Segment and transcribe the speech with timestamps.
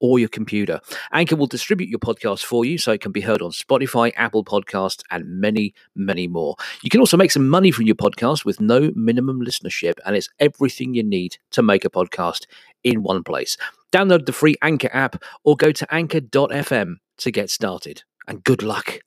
[0.00, 0.80] or your computer.
[1.12, 4.44] Anchor will distribute your podcast for you so it can be heard on Spotify, Apple
[4.44, 6.56] Podcasts, and many, many more.
[6.82, 10.28] You can also make some money from your podcast with no minimum listenership, and it's
[10.38, 12.46] everything you need to make a podcast
[12.82, 13.56] in one place.
[13.92, 18.02] Download the free Anchor app or go to anchor.fm to get started.
[18.26, 19.00] And good luck.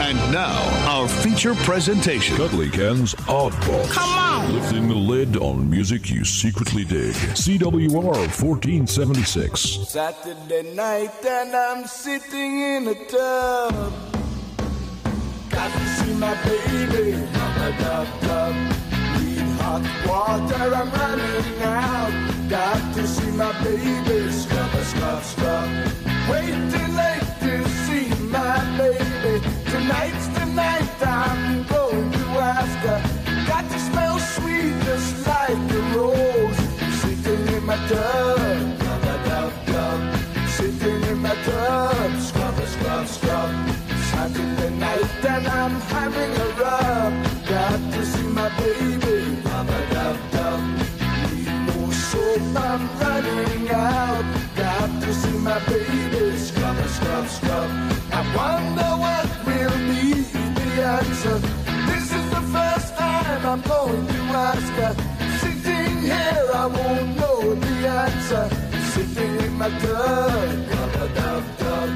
[0.00, 0.75] And now,
[1.30, 2.36] feature presentation.
[2.36, 3.90] Cuddly Ken's Oddballs.
[3.90, 4.54] Come on.
[4.54, 7.14] Lifting the lid on music you secretly dig.
[7.34, 9.60] CWR 1476.
[9.88, 13.92] Saturday night and I'm sitting in a tub.
[15.50, 17.10] Got to see my baby.
[17.32, 18.54] Hubba dub dub.
[19.20, 22.48] Need hot water, I'm running out.
[22.48, 24.30] Got to see my baby.
[24.30, 25.68] Scrub a scrub scrub.
[26.30, 26.75] Waiting
[31.00, 33.00] night I'm going to ask her.
[33.46, 36.56] Got to smell sweet just like a rose.
[37.00, 38.78] Sitting in my tub.
[39.66, 40.16] Dub.
[40.48, 42.20] Sitting in my tub.
[42.20, 43.50] Scrub scrub scrub.
[44.10, 47.12] Saturday night and I'm having a rub.
[47.46, 49.42] Got to see my baby.
[50.32, 50.62] Dub.
[51.32, 54.24] Need more soap, I'm running out.
[54.56, 56.36] Got to see my baby.
[56.36, 57.70] Scrub scrub scrub.
[58.12, 59.15] I wonder be
[60.86, 61.38] the answer.
[61.90, 64.20] This is the first time I'm going to
[64.50, 64.94] ask her.
[65.42, 68.44] Sitting here, I won't know the answer.
[68.92, 71.90] Sitting in my tub, rubber dub dub.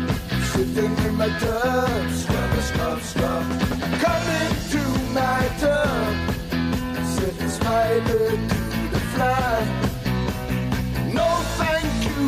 [0.53, 3.47] Sitting in my tub, scrub scrub scrub.
[4.05, 4.83] Come into
[5.19, 6.15] my tub,
[7.39, 8.63] the spider to
[8.95, 9.59] the fly.
[11.19, 11.29] No
[11.61, 12.21] thank you,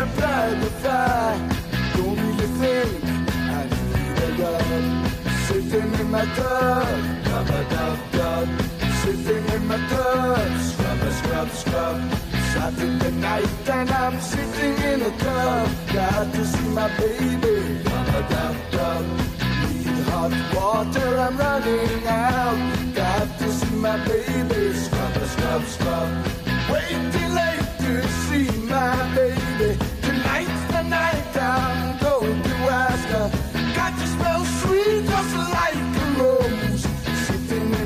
[0.00, 1.53] reply the fly.
[6.14, 8.48] My tub, rubber dub dub.
[9.00, 11.98] Sitting in my tub, scrub a scrub scrub.
[12.52, 15.68] Saturday night and I'm sitting in a tub.
[15.92, 17.56] Got to see my baby,
[17.88, 19.04] rubber dub dub.
[19.68, 22.58] Need hot water, I'm running out.
[22.94, 26.10] Got to see my baby, scrub a scrub scrub.
[26.70, 27.13] Waiting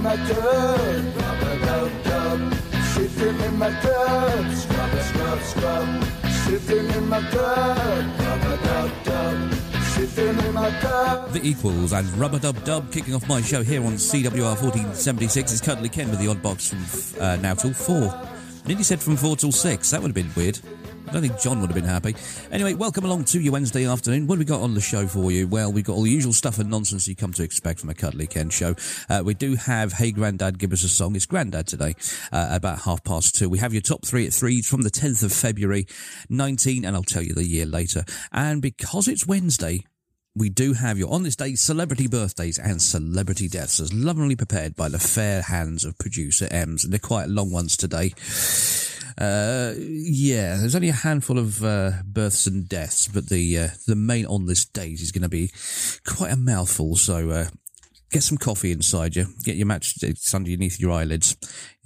[0.08, 1.18] my tub.
[2.94, 6.04] Sitting in my tub, scrub scrub scrub.
[6.44, 8.28] Sitting in my tub.
[11.32, 15.52] The Equals and Rub a Dub Dub kicking off my show here on CWR 1476.
[15.52, 17.96] is Cuddly Ken with the odd box from uh, now till 4.
[17.96, 18.28] I
[18.66, 19.90] nearly said from 4 till 6.
[19.90, 20.58] That would have been weird.
[21.08, 22.14] I don't think John would have been happy.
[22.52, 24.26] Anyway, welcome along to your Wednesday afternoon.
[24.26, 25.48] What have we got on the show for you?
[25.48, 27.94] Well, we've got all the usual stuff and nonsense you come to expect from a
[27.94, 28.74] Cuddly Ken show.
[29.08, 31.16] Uh, we do have Hey Grandad, give us a song.
[31.16, 31.94] It's Grandad today,
[32.30, 33.48] uh, about half past two.
[33.48, 35.86] We have your top three at three from the 10th of February,
[36.28, 38.04] 19, and I'll tell you the year later.
[38.30, 39.84] And because it's Wednesday,
[40.36, 44.76] we do have your on this day celebrity birthdays and celebrity deaths as lovingly prepared
[44.76, 46.84] by the fair hands of producer Ems.
[46.84, 48.12] And they're quite long ones today.
[49.18, 53.96] Uh, yeah, there's only a handful of uh, births and deaths, but the uh, the
[53.96, 55.50] main on this date is going to be
[56.06, 56.94] quite a mouthful.
[56.94, 57.46] So uh,
[58.12, 61.36] get some coffee inside you, get your matchsticks underneath your eyelids.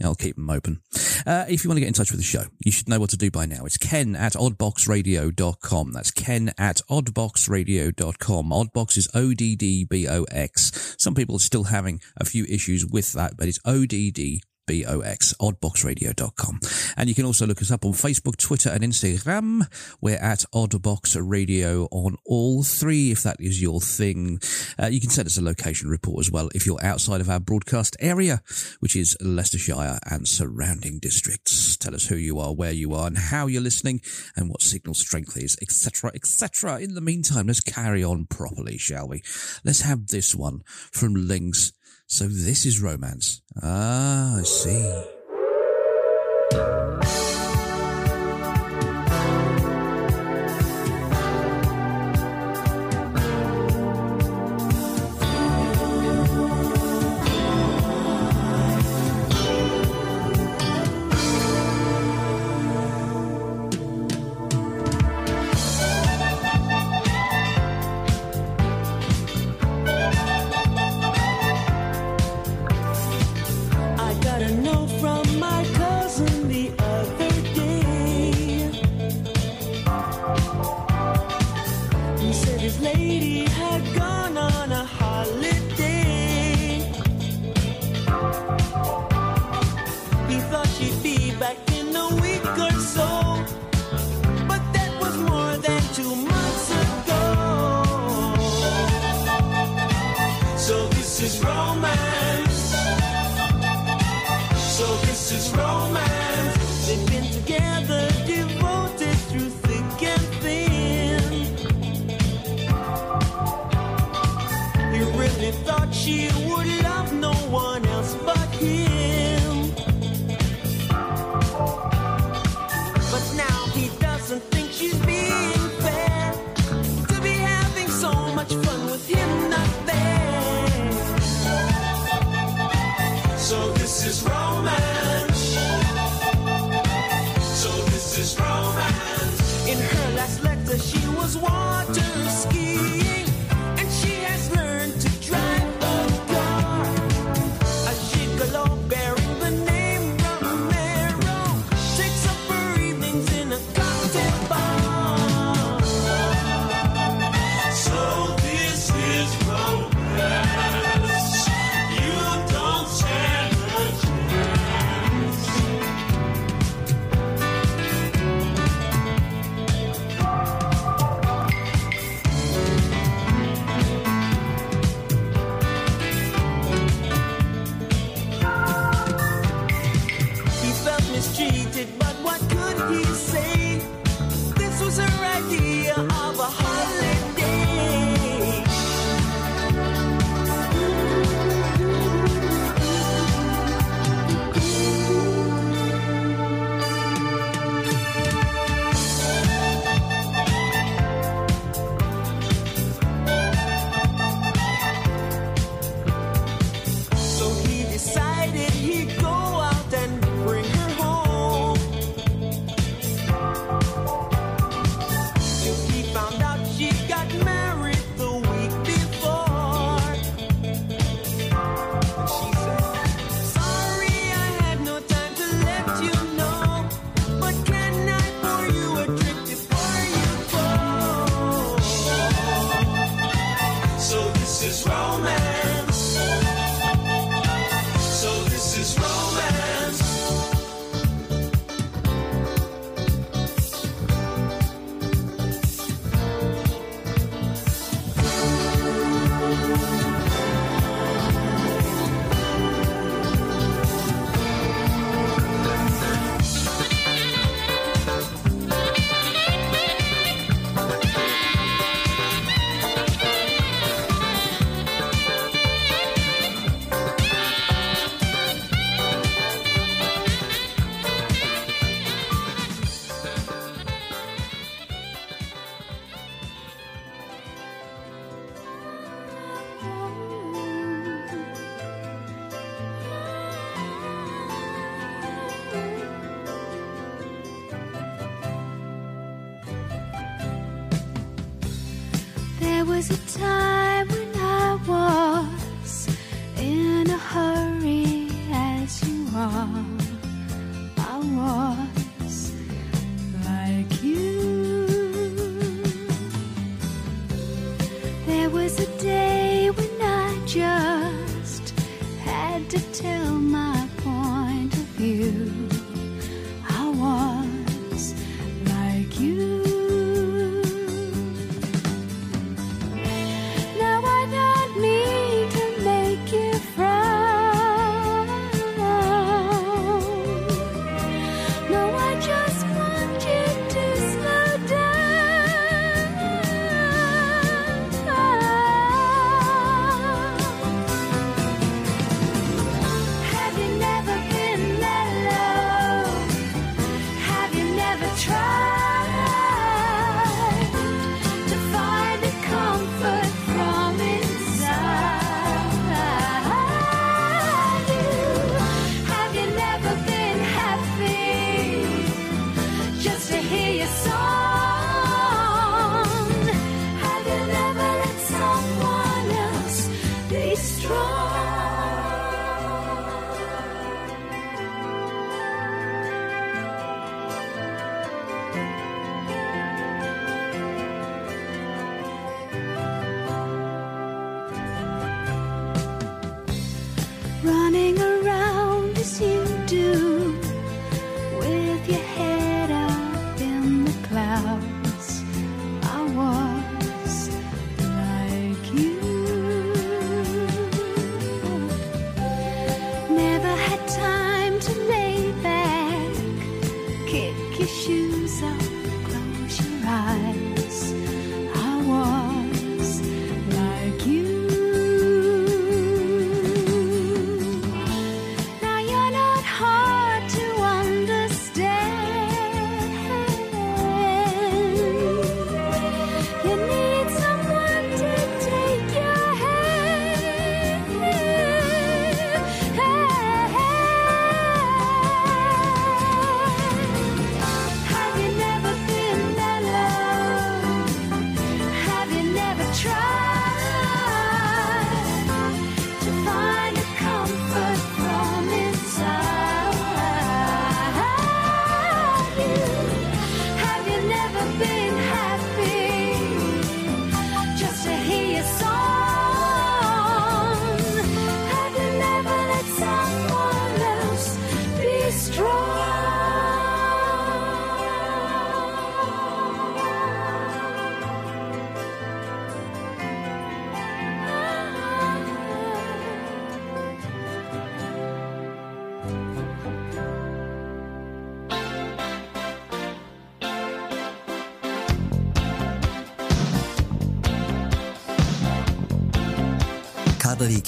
[0.03, 0.83] I'll keep them open.
[1.25, 3.11] Uh, if you want to get in touch with the show, you should know what
[3.11, 3.65] to do by now.
[3.65, 5.93] It's ken at oddboxradio.com.
[5.93, 8.51] That's ken at oddboxradio.com.
[8.51, 10.97] Oddbox is O-D-D-B-O-X.
[10.99, 16.61] Some people are still having a few issues with that, but it's O-D-D B-O-X, oddboxradio.com.
[16.97, 19.67] And you can also look us up on Facebook, Twitter and Instagram.
[20.01, 24.41] We're at Oddbox Radio on all three, if that is your thing.
[24.83, 27.39] Uh, you can send us a location report as well if you're outside of our
[27.39, 28.41] broadcast area,
[28.81, 31.77] which is Leicestershire and surrounding districts.
[31.77, 34.01] Tell us who you are, where you are and how you're listening
[34.37, 36.81] and what signal strength is, etc., etc.
[36.81, 39.21] In the meantime, let's carry on properly, shall we?
[39.65, 41.73] Let's have this one from Linx.
[42.13, 43.41] So this is romance.
[43.63, 44.85] Ah, I see.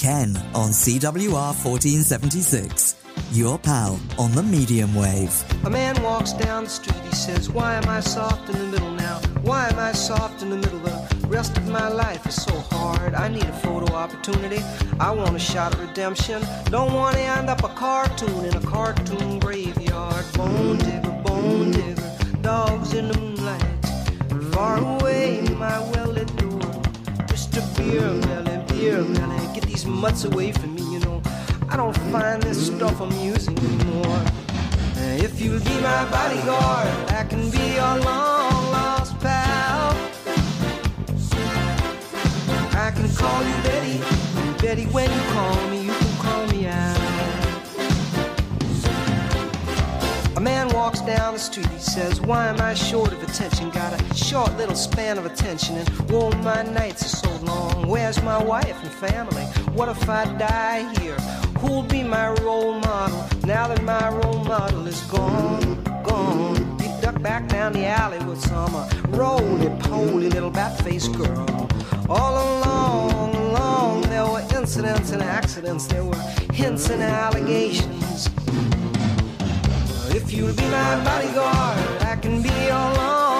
[0.05, 2.93] Ken on CWR 1476.
[3.31, 5.33] Your pal on the medium wave.
[5.65, 8.91] A man walks down the street, he says, Why am I soft in the middle
[8.91, 9.17] now?
[9.41, 10.77] Why am I soft in the middle?
[10.77, 13.15] The rest of my life is so hard.
[13.15, 14.61] I need a photo opportunity.
[14.99, 16.39] I want a shot at redemption.
[16.65, 20.23] Don't want to end up a cartoon in a cartoon graveyard.
[20.33, 24.53] Bone digger, bone digger, dogs in the moonlight.
[24.53, 26.59] Far away, my well lit door.
[27.33, 27.59] Mr.
[27.75, 29.44] Beer Melly, Beer Melly,
[29.85, 31.21] get these away from me, you know.
[31.69, 34.21] I don't find this stuff amusing anymore.
[34.97, 39.95] If you'll be my bodyguard, I can be your long lost pal.
[42.73, 43.99] I can call you Betty,
[44.61, 47.01] Betty, when you call me, you can call me out.
[50.35, 53.69] A man walks down the street, he says, Why am I short of attention?
[53.71, 57.87] Got a short little span of attention, and whoa, my nights are so long.
[57.87, 59.43] Where's my wife and family?
[59.73, 61.17] What if I die here?
[61.59, 65.83] Who'll be my role model now that my role model is gone?
[66.03, 66.79] Gone.
[66.79, 71.69] He ducked back down the alley with some uh, roly poly little bat faced girl.
[72.09, 76.23] All along, along, there were incidents and accidents, there were
[76.53, 78.29] hints and allegations.
[80.09, 83.34] If you'll be my bodyguard, I can be long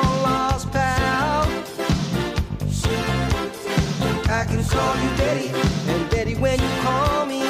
[4.56, 5.50] can call you Betty,
[5.92, 7.45] and Betty, when you call me,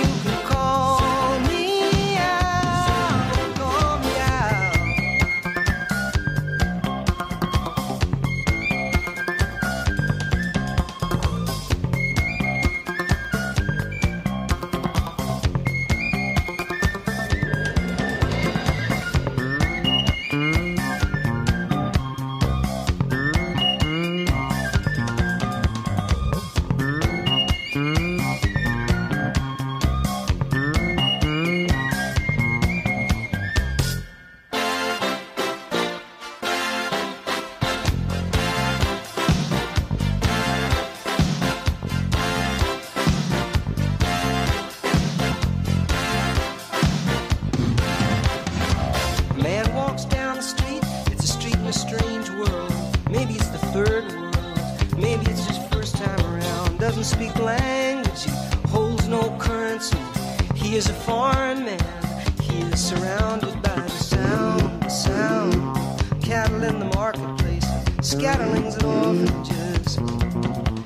[68.06, 69.96] scatterlings at orphanages.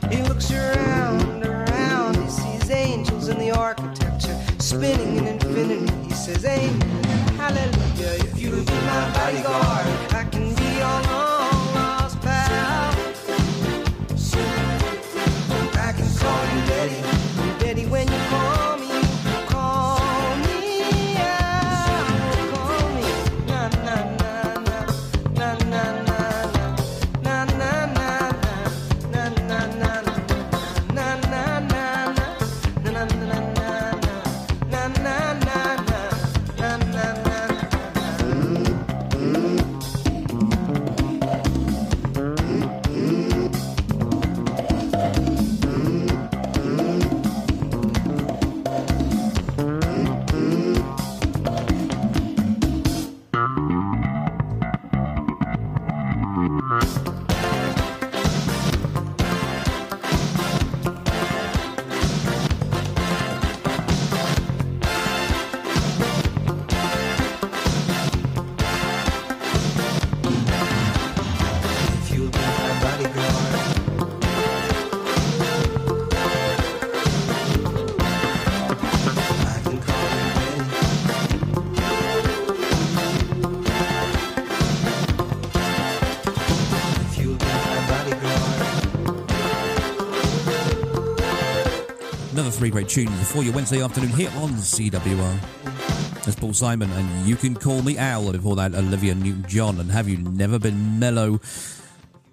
[0.10, 5.92] He looks around, around, he sees angels in the architecture, spinning in infinity.
[6.06, 7.04] He says, Amen,
[7.36, 8.24] hallelujah.
[8.24, 10.09] If you'll be my bodyguard,
[92.50, 95.40] Another three great tunes before your Wednesday afternoon here on CWR.
[96.24, 98.32] That's Paul Simon, and you can call me Al.
[98.32, 99.80] Before that, Olivia Newton John.
[99.80, 101.40] And have you never been mellow?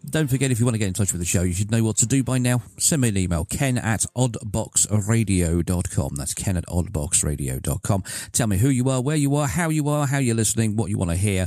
[0.08, 1.84] Don't forget, if you want to get in touch with the show, you should know
[1.84, 2.62] what to do by now.
[2.78, 6.14] Send me an email, ken at oddboxradio.com.
[6.14, 8.04] That's ken at oddboxradio.com.
[8.32, 10.88] Tell me who you are, where you are, how you are, how you're listening, what
[10.88, 11.46] you want to hear,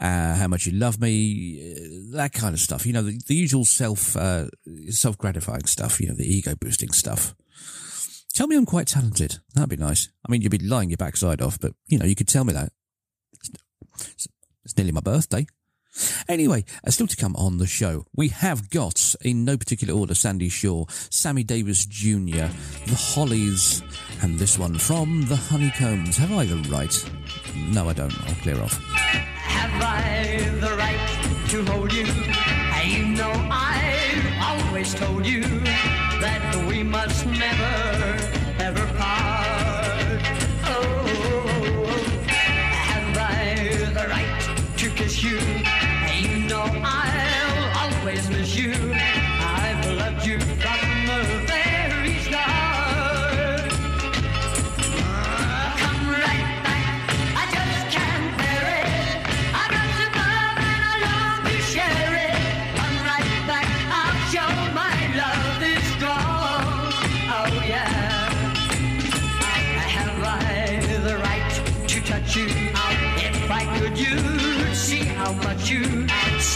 [0.00, 2.84] uh, how much you love me, uh, that kind of stuff.
[2.84, 4.48] You know, the, the usual self, uh,
[4.88, 7.36] self-gratifying stuff, you know, the ego-boosting stuff.
[8.38, 9.40] Tell me I'm quite talented.
[9.54, 10.10] That'd be nice.
[10.24, 12.52] I mean, you'd be lying your backside off, but, you know, you could tell me
[12.52, 12.70] that.
[14.62, 15.44] It's, nearly my birthday.
[16.28, 20.14] Anyway, uh, still to come on the show, we have got, in no particular order,
[20.14, 22.46] Sandie Shaw, Sammy Davis Jr.,
[22.86, 23.82] The Hollies,
[24.22, 26.16] and this one from The Honeycombs.
[26.18, 27.10] Have I the right?
[27.56, 28.16] No, I don't.
[28.28, 28.78] I'll clear off.
[28.94, 32.06] Have I the right to hold you?
[32.88, 38.17] You know I've always told you that we must never
[45.16, 45.38] you?
[45.38, 45.57] You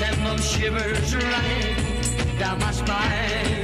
[0.02, 1.76] send those shivers running
[2.38, 3.61] down my spine.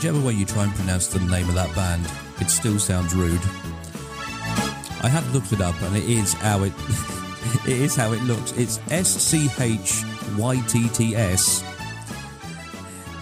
[0.00, 2.10] Whichever way you try and pronounce the name of that band,
[2.40, 3.38] it still sounds rude.
[5.02, 6.72] I have looked it up, and it is how it
[7.68, 8.52] it is how it looks.
[8.52, 10.02] It's S C H
[10.38, 11.62] Y T T S.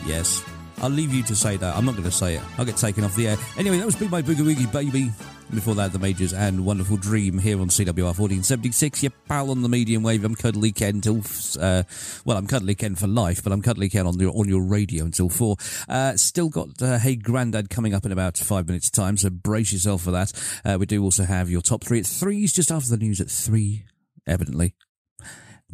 [0.07, 0.45] Yes,
[0.81, 1.75] I'll leave you to say that.
[1.75, 2.43] I'm not going to say it.
[2.59, 3.37] I'll get taken off the air.
[3.57, 5.11] Anyway, that was Big My Boogie Woogie Baby.
[5.51, 9.03] Before that, The Majors and Wonderful Dream here on CWR 1476.
[9.03, 10.23] Your pal on the medium wave.
[10.23, 11.23] I'm Cuddly Ken till,
[11.59, 11.85] uh,
[12.27, 15.07] well, I'm Cuddly Ken for life, but I'm Cuddly Ken on your, on your radio
[15.07, 15.57] until four.
[15.89, 19.73] Uh, still got uh, Hey Grandad coming up in about five minutes' time, so brace
[19.73, 20.33] yourself for that.
[20.67, 23.31] Uh, we do also have your top three at threes just after the news at
[23.31, 23.87] three,
[24.27, 24.75] evidently.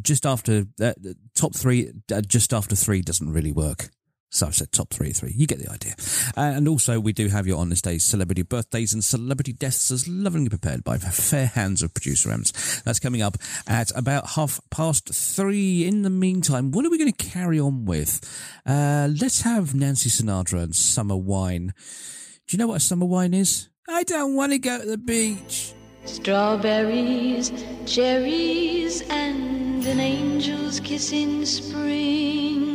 [0.01, 0.93] Just after, uh,
[1.35, 3.89] top three, uh, just after three doesn't really work.
[4.35, 5.31] So I've said top three, three.
[5.33, 5.93] You get the idea.
[6.35, 9.89] Uh, and also, we do have your on this day's celebrity birthdays and celebrity deaths
[9.91, 12.81] as lovingly prepared by fair hands of producer Ems.
[12.83, 15.85] That's coming up at about half past three.
[15.85, 18.19] In the meantime, what are we going to carry on with?
[18.65, 21.73] Uh, let's have Nancy Sinatra and Summer Wine.
[22.47, 23.69] Do you know what a summer wine is?
[23.87, 25.73] I don't want to go to the beach.
[26.03, 27.53] Strawberries,
[27.85, 32.74] cherries, and an angel's kiss in spring.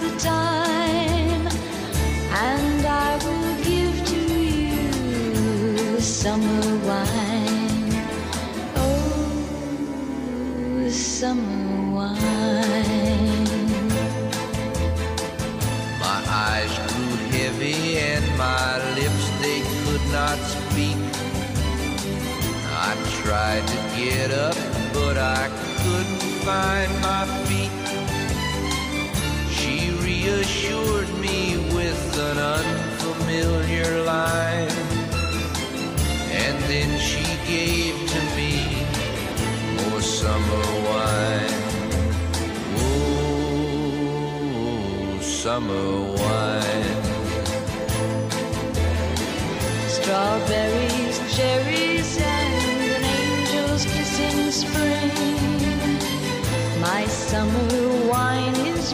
[0.00, 1.46] the time.
[2.32, 7.92] And I will give to you summer wine.
[8.76, 13.48] Oh, summer wine.
[16.04, 20.98] My eyes grew heavy and my lips they could not speak.
[22.88, 24.54] I tried to get up,
[24.92, 25.48] but I
[25.82, 27.65] couldn't find my feet.
[30.26, 34.72] She reassured me with an unfamiliar line,
[36.42, 38.52] and then she gave to me
[39.76, 41.62] more summer wine.
[43.86, 44.00] Oh,
[45.22, 47.02] summer wine.
[49.86, 55.60] Strawberries, cherries, and an angel's kiss in spring.
[56.80, 57.68] My summer
[58.08, 58.92] strawberries,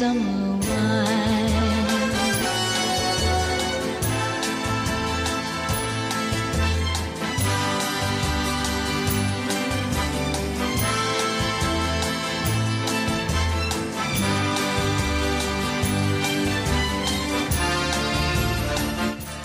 [0.00, 0.60] summer wine.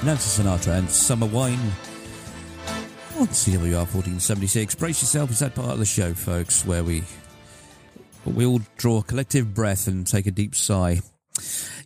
[0.05, 1.59] Nancy Sinatra and Summer Wine
[3.17, 4.75] on CWR 1476.
[4.75, 7.03] Brace yourself, it's that part of the show, folks, where we
[8.25, 11.01] we all draw a collective breath and take a deep sigh.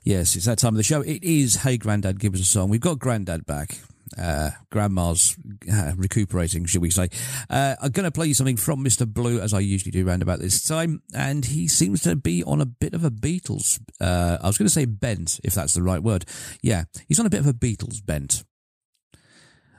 [0.04, 1.02] Yes, it's that time of the show.
[1.02, 2.70] It is Hey Grandad, give us a song.
[2.70, 3.78] We've got Grandad back.
[4.18, 5.38] Uh, grandma's
[5.72, 7.10] uh, recuperating, should we say.
[7.50, 9.08] Uh, I'm going to play you something from Mr.
[9.08, 12.60] Blue, as I usually do round about this time, and he seems to be on
[12.60, 13.80] a bit of a Beatles.
[14.02, 16.26] Uh, I was going to say bent, if that's the right word.
[16.64, 18.44] Yeah, he's on a bit of a Beatles bent.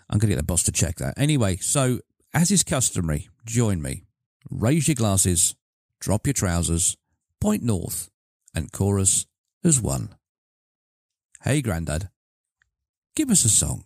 [0.09, 1.15] I'm going to get the boss to check that.
[1.17, 2.01] Anyway, so
[2.33, 4.05] as is customary, join me.
[4.49, 5.55] Raise your glasses,
[6.01, 6.97] drop your trousers,
[7.41, 8.11] point north,
[8.55, 9.27] and chorus
[9.63, 10.11] as one.
[11.43, 12.11] Hey, Grandad,
[13.15, 13.85] give us a song.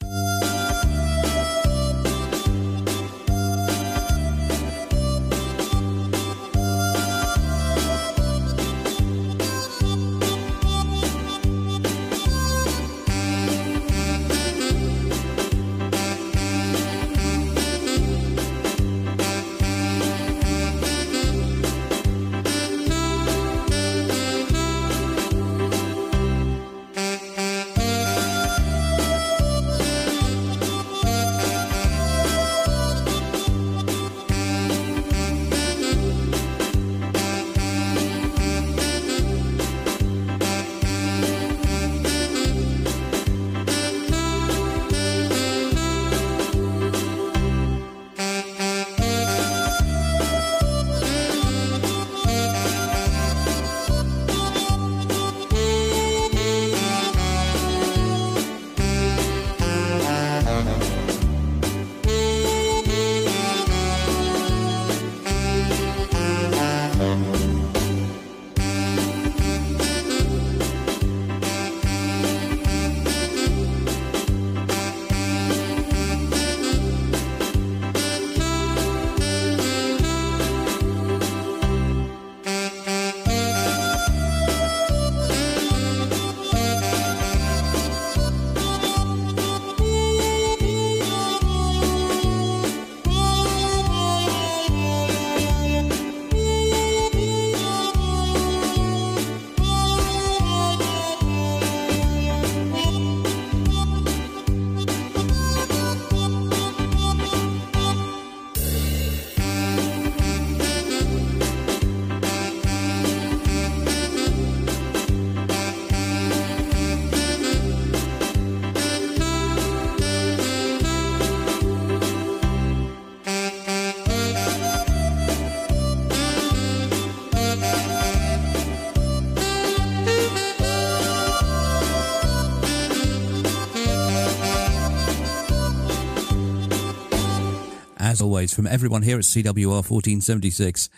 [138.34, 140.90] Always, from everyone here at CWR 1476,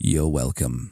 [0.00, 0.90] you're welcome.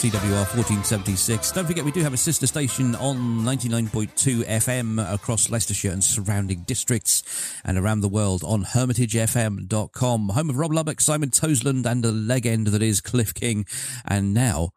[0.00, 1.52] CWR 1476.
[1.52, 6.60] Don't forget, we do have a sister station on 99.2 FM across Leicestershire and surrounding
[6.60, 7.22] districts
[7.66, 10.28] and around the world on hermitagefm.com.
[10.30, 13.66] Home of Rob Lubbock, Simon Toseland, and the legend that is Cliff King.
[14.06, 14.70] And now,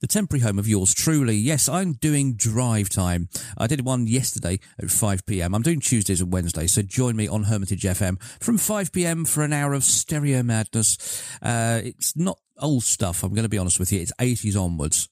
[0.00, 1.36] the temporary home of yours truly.
[1.36, 3.28] Yes, I'm doing drive time.
[3.56, 5.54] I did one yesterday at 5 pm.
[5.54, 9.44] I'm doing Tuesdays and Wednesdays, so join me on Hermitage FM from 5 pm for
[9.44, 11.22] an hour of stereo madness.
[11.40, 14.00] Uh, it's not old stuff, I'm going to be honest with you.
[14.00, 15.08] It's 80s onwards.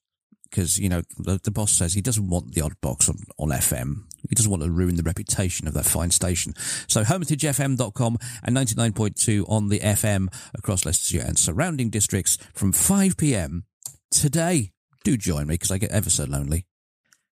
[0.49, 3.49] Because, you know, the, the boss says he doesn't want the odd box on, on
[3.51, 4.05] FM.
[4.31, 6.55] He doesn't want to ruin the reputation of that fine station.
[6.87, 13.65] So hermitagefm.com and 99.2 on the FM across Leicestershire and surrounding districts from 5 pm
[14.11, 14.73] today
[15.05, 16.67] do join me because I get ever so lonely.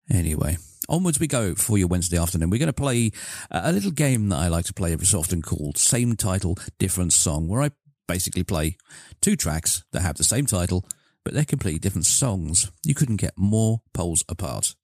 [0.09, 0.57] Anyway,
[0.89, 2.49] onwards we go for your Wednesday afternoon.
[2.49, 3.11] We're going to play
[3.49, 7.13] a little game that I like to play every so often called Same Title, Different
[7.13, 7.71] Song, where I
[8.11, 8.75] basically play
[9.21, 10.83] two tracks that have the same title,
[11.23, 12.69] but they're completely different songs.
[12.83, 14.75] You couldn't get more poles apart.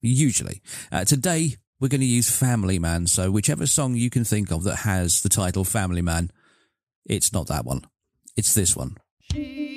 [0.00, 0.62] Usually.
[0.90, 4.62] Uh, today, we're going to use Family Man, so whichever song you can think of
[4.64, 6.30] that has the title Family Man,
[7.04, 7.82] it's not that one.
[8.34, 8.96] It's this one.
[9.34, 9.69] had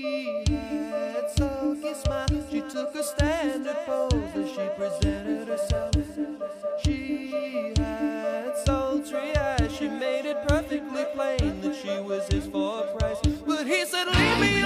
[11.94, 13.20] she was his for price.
[13.46, 14.62] But he said, Leave me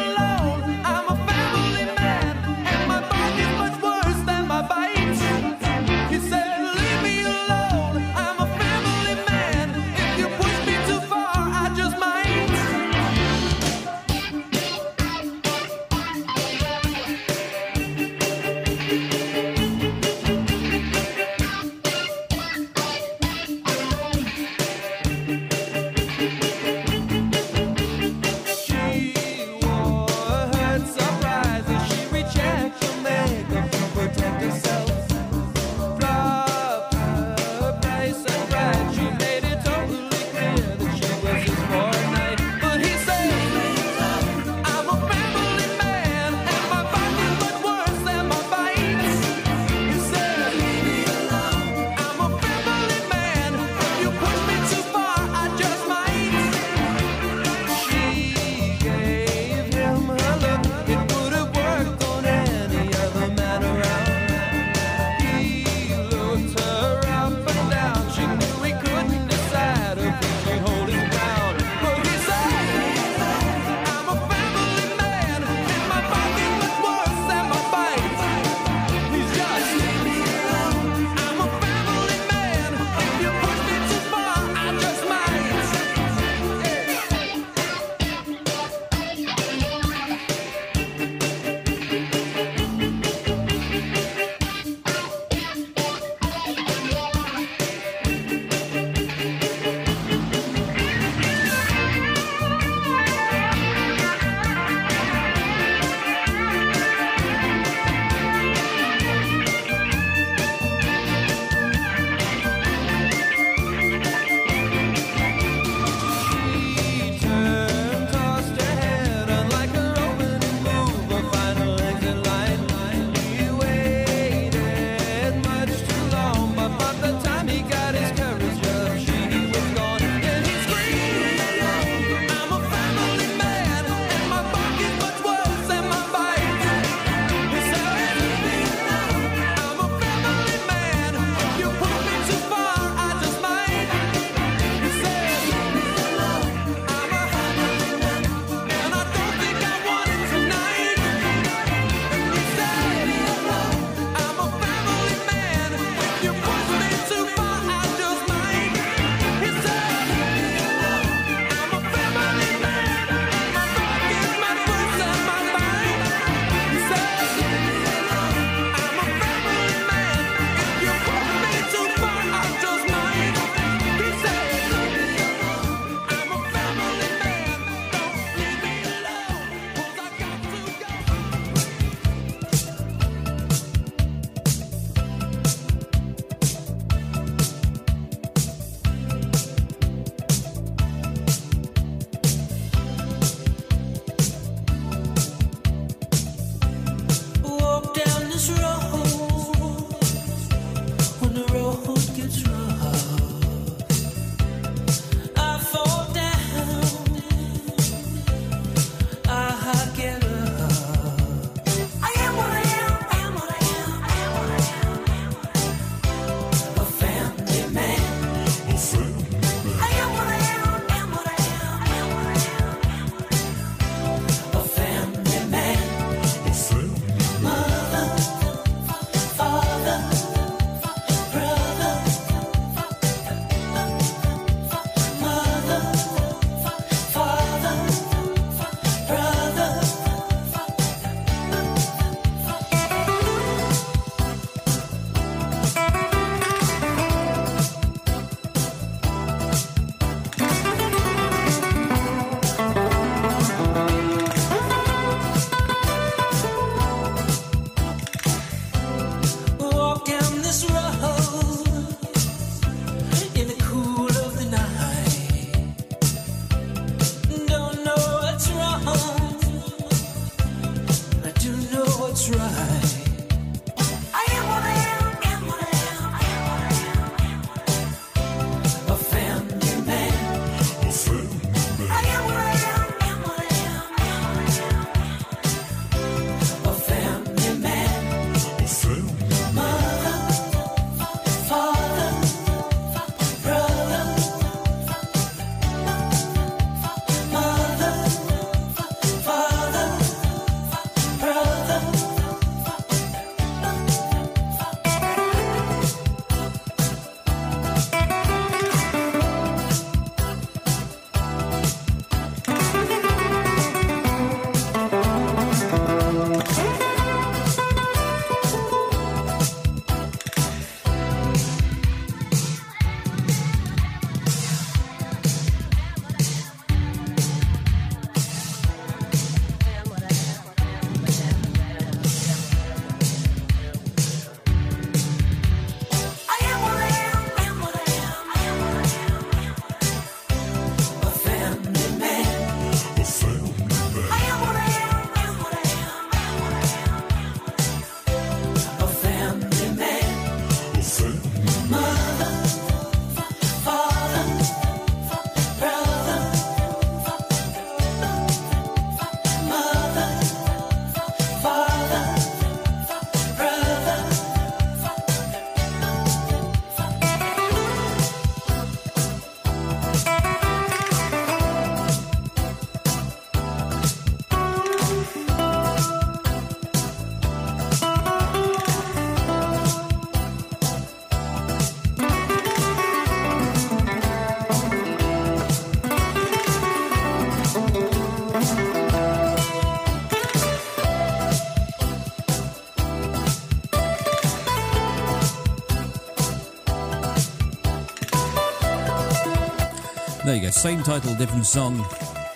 [400.52, 401.86] Same title, different song.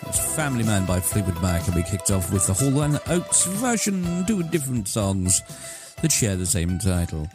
[0.07, 3.45] It's Family Man by Fleetwood Mac, and we kicked off with the Hall and Oates
[3.45, 5.41] version, two different songs
[6.01, 7.27] that share the same title.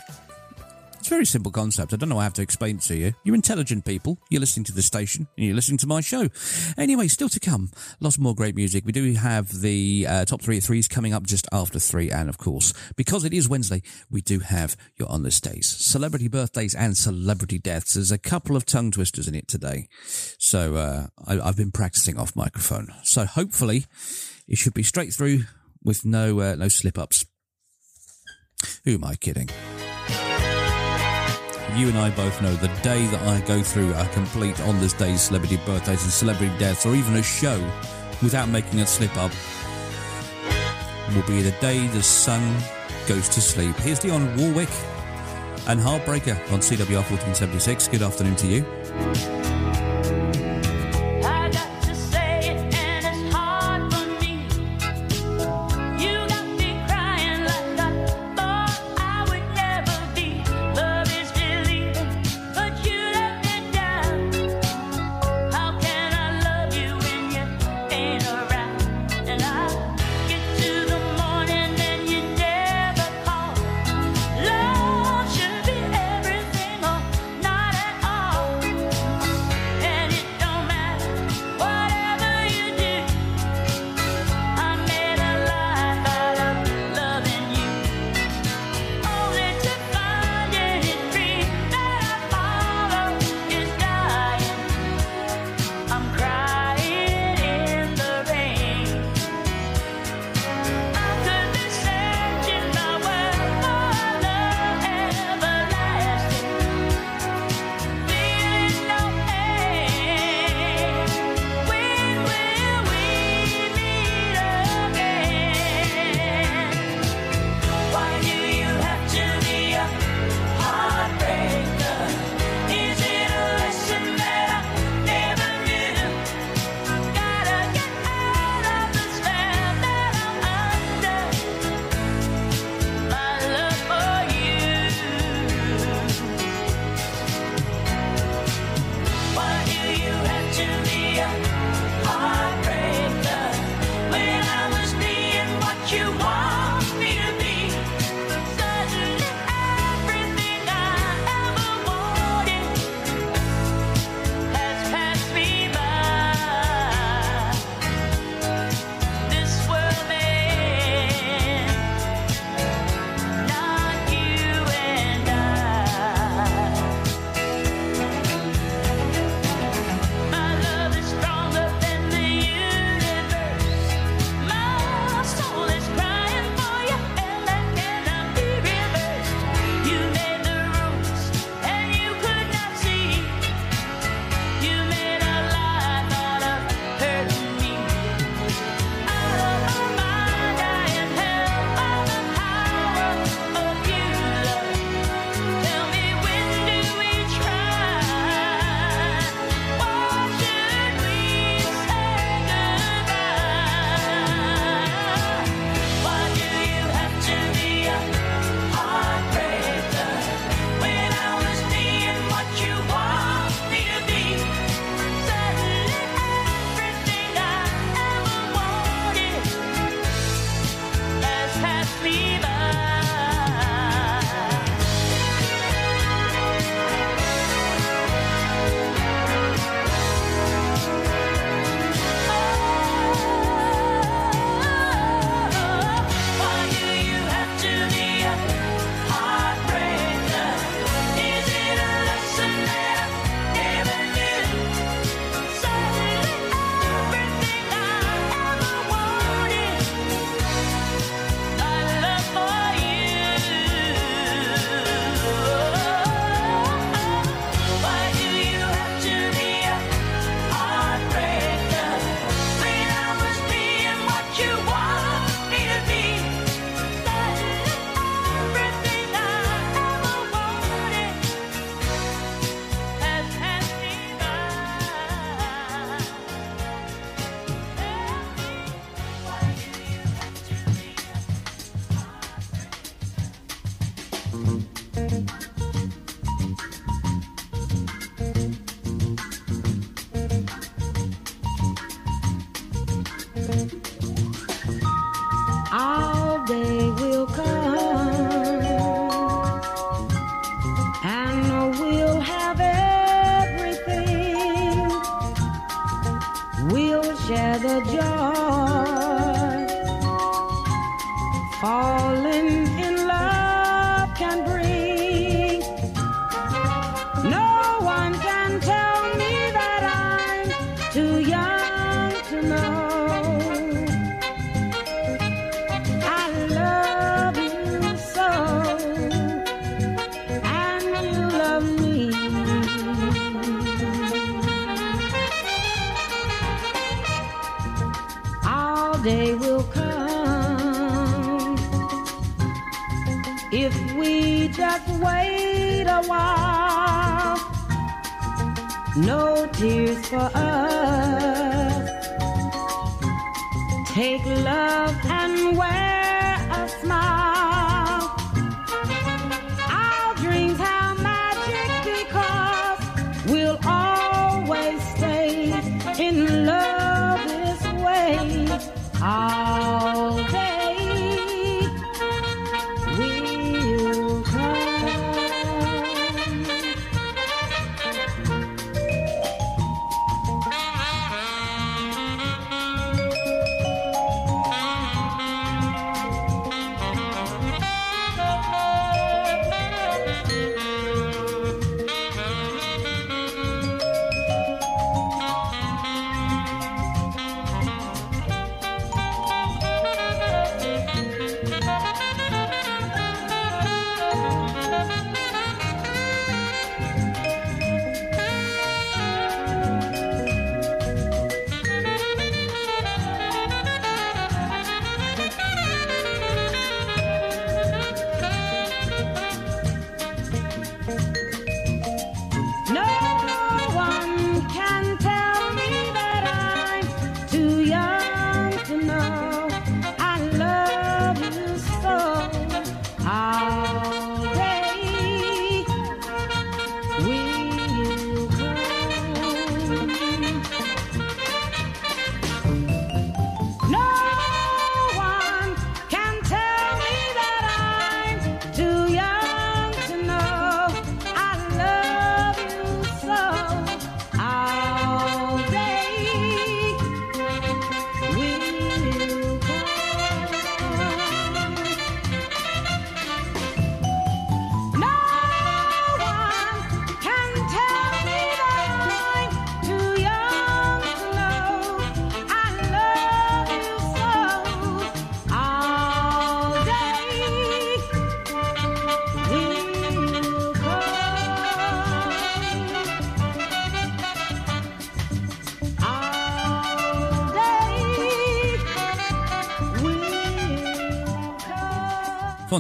[1.07, 1.93] It's a very simple concept.
[1.93, 3.13] I don't know how to explain it to you.
[3.23, 4.19] You're intelligent people.
[4.29, 6.29] You're listening to the station and you're listening to my show.
[6.77, 8.85] Anyway, still to come, lots more great music.
[8.85, 12.11] We do have the uh, top three at threes coming up just after three.
[12.11, 16.27] And of course, because it is Wednesday, we do have your on this days, celebrity
[16.27, 17.95] birthdays and celebrity deaths.
[17.95, 19.89] There's a couple of tongue twisters in it today.
[20.41, 22.89] So uh, I, I've been practicing off microphone.
[23.05, 23.85] So hopefully
[24.49, 25.43] it should be straight through
[25.85, 27.25] with no, uh, no slip ups.
[28.85, 29.51] Who am I kidding?
[31.77, 34.95] You and I both know the day that I go through a complete on this
[34.95, 37.61] day's celebrity birthdays and celebrity deaths, or even a show
[38.23, 39.31] without making a slip up,
[41.15, 42.57] will be the day the sun
[43.07, 43.77] goes to sleep.
[43.77, 44.71] Here's Dionne Warwick
[45.69, 47.89] and Heartbreaker on CWR 1476.
[47.89, 49.86] Good afternoon to you.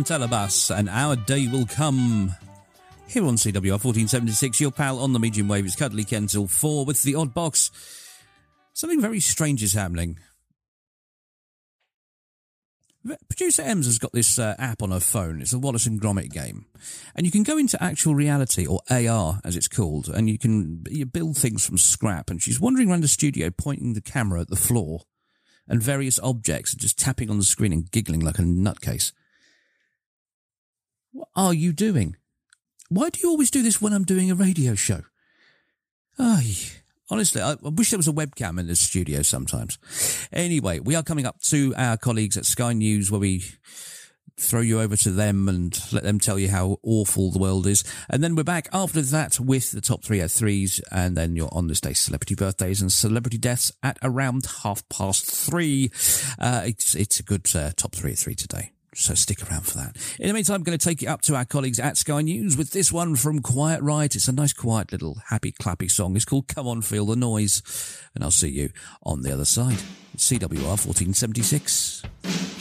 [0.04, 2.34] Bass, and our day will come.
[3.08, 7.02] Here on CWR 1476, your pal on the medium wave is Cuddly Ken 4 with
[7.02, 7.70] the odd box.
[8.74, 10.18] Something very strange is happening.
[13.28, 15.40] Producer Ems has got this uh, app on her phone.
[15.40, 16.66] It's a Wallace and Gromit game.
[17.14, 20.84] And you can go into actual reality, or AR as it's called, and you can
[20.90, 22.28] you build things from scrap.
[22.28, 25.04] And she's wandering around the studio pointing the camera at the floor
[25.66, 29.12] and various objects and just tapping on the screen and giggling like a nutcase.
[31.16, 32.14] What are you doing?
[32.90, 35.00] Why do you always do this when I'm doing a radio show?
[37.08, 39.78] Honestly, I, wish there was a webcam in the studio sometimes.
[40.30, 43.46] Anyway, we are coming up to our colleagues at Sky News where we
[44.38, 47.82] throw you over to them and let them tell you how awful the world is.
[48.10, 50.82] And then we're back after that with the top three at threes.
[50.92, 55.24] and then you're on this day celebrity birthdays and celebrity deaths at around half past
[55.24, 55.90] three.
[56.38, 58.72] Uh, it's, it's a good uh, top 303 today.
[58.96, 59.96] So stick around for that.
[60.18, 62.56] In the meantime, I'm going to take you up to our colleagues at Sky News
[62.56, 64.16] with this one from Quiet Riot.
[64.16, 66.16] It's a nice, quiet little happy, clappy song.
[66.16, 67.62] It's called Come On, Feel the Noise.
[68.14, 68.70] And I'll see you
[69.02, 69.78] on the other side.
[70.16, 72.55] CWR 1476.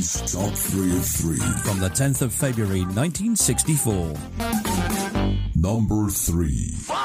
[0.00, 1.36] Cuddly Ken's Top 3 of 3.
[1.62, 4.14] From the 10th of February 1964.
[5.54, 6.99] Number 3.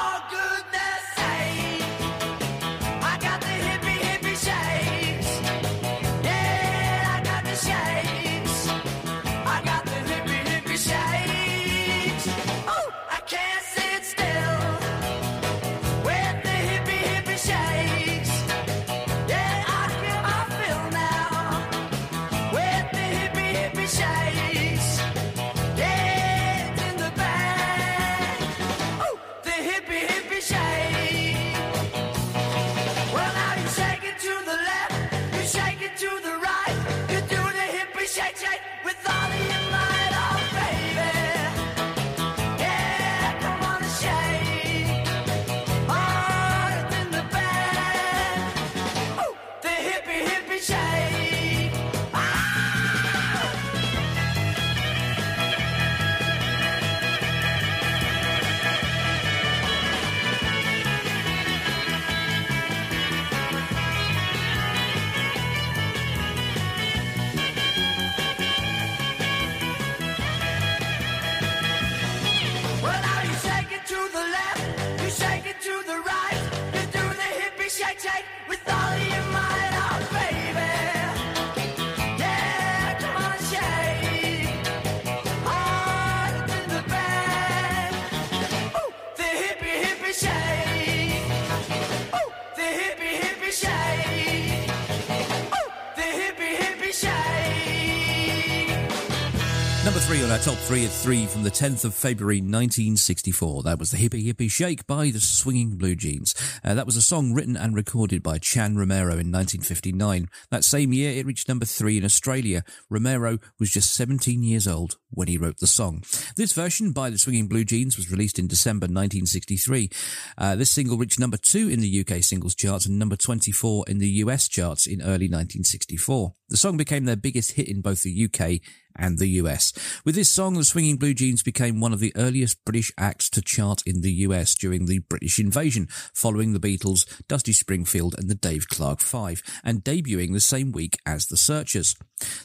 [101.06, 103.62] 3 from the 10th of February 1964.
[103.62, 106.34] That was the Hippie Hippie Shake by the Swinging Blue Jeans.
[106.64, 110.28] Uh, that was a song written and recorded by Chan Romero in 1959.
[110.50, 112.64] That same year, it reached number 3 in Australia.
[112.90, 116.02] Romero was just 17 years old when he wrote the song.
[116.36, 119.88] This version by the Swinging Blue Jeans was released in December 1963.
[120.36, 123.98] Uh, this single reached number 2 in the UK singles charts and number 24 in
[123.98, 126.34] the US charts in early 1964.
[126.48, 128.60] The song became their biggest hit in both the UK
[128.98, 129.72] and the US.
[130.04, 133.42] With this song, the Swinging Blue Jeans became one of the earliest British acts to
[133.42, 138.34] chart in the US during the British invasion, following the Beatles, Dusty Springfield and the
[138.34, 141.94] Dave Clark Five, and debuting the same week as The Searchers.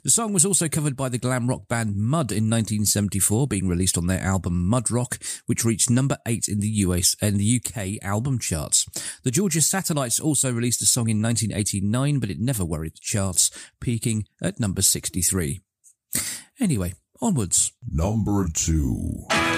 [0.03, 3.97] The song was also covered by the glam rock band Mud in 1974, being released
[3.97, 8.03] on their album Mud Rock, which reached number 8 in the US and the UK
[8.03, 8.85] album charts.
[9.23, 13.49] The Georgia Satellites also released a song in 1989, but it never worried the charts,
[13.79, 15.61] peaking at number 63.
[16.59, 17.71] Anyway, onwards.
[17.91, 19.50] Number 2.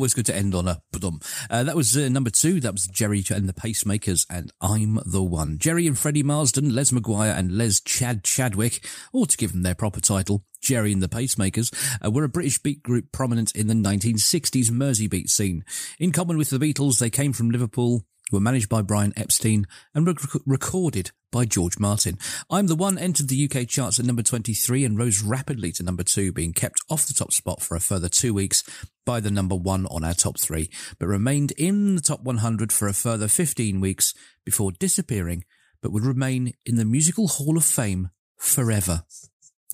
[0.00, 1.20] Always good to end on a ba-dum.
[1.50, 2.58] Uh, that was uh, number two.
[2.58, 5.58] That was Gerry and the Pacemakers and I'm the One.
[5.58, 8.82] Gerry and Freddie Marsden, Les Maguire and Les Chad Chadwick,
[9.12, 11.70] or to give them their proper title, Gerry and the Pacemakers,
[12.02, 15.66] uh, were a British beat group prominent in the 1960s Mersey beat scene.
[15.98, 20.06] In common with the Beatles, they came from Liverpool, were managed by Brian Epstein and
[20.06, 22.18] rec- recorded by George Martin.
[22.50, 26.02] I'm the One entered the UK charts at number 23 and rose rapidly to number
[26.02, 28.62] two, being kept off the top spot for a further two weeks
[29.06, 32.88] by the number one on our top three, but remained in the top 100 for
[32.88, 34.14] a further 15 weeks
[34.44, 35.44] before disappearing,
[35.82, 39.04] but would remain in the Musical Hall of Fame forever.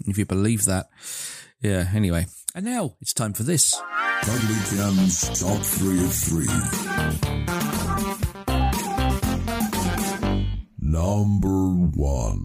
[0.06, 0.88] If you believe that.
[1.60, 2.26] Yeah, anyway.
[2.54, 3.74] And now it's time for this.
[4.22, 7.55] Cuddly Ken's Top 3 of 3.
[10.88, 12.44] Number 1.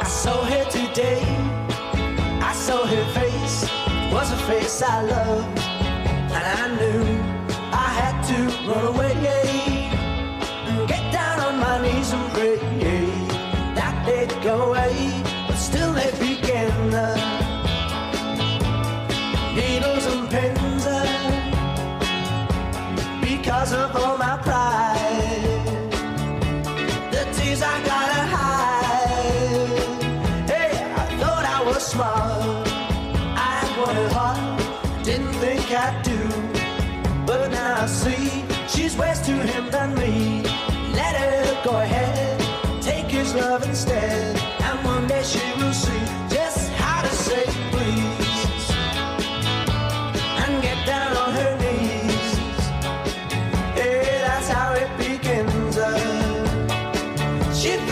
[0.00, 1.22] I saw her today.
[2.42, 3.62] I saw her face.
[3.64, 5.58] It was a face I loved.
[6.30, 7.04] And I knew
[7.72, 8.36] I had to
[8.68, 9.14] run away.
[10.86, 12.58] Get down on my knees and pray
[13.74, 15.19] that they'd go away.
[57.60, 57.89] She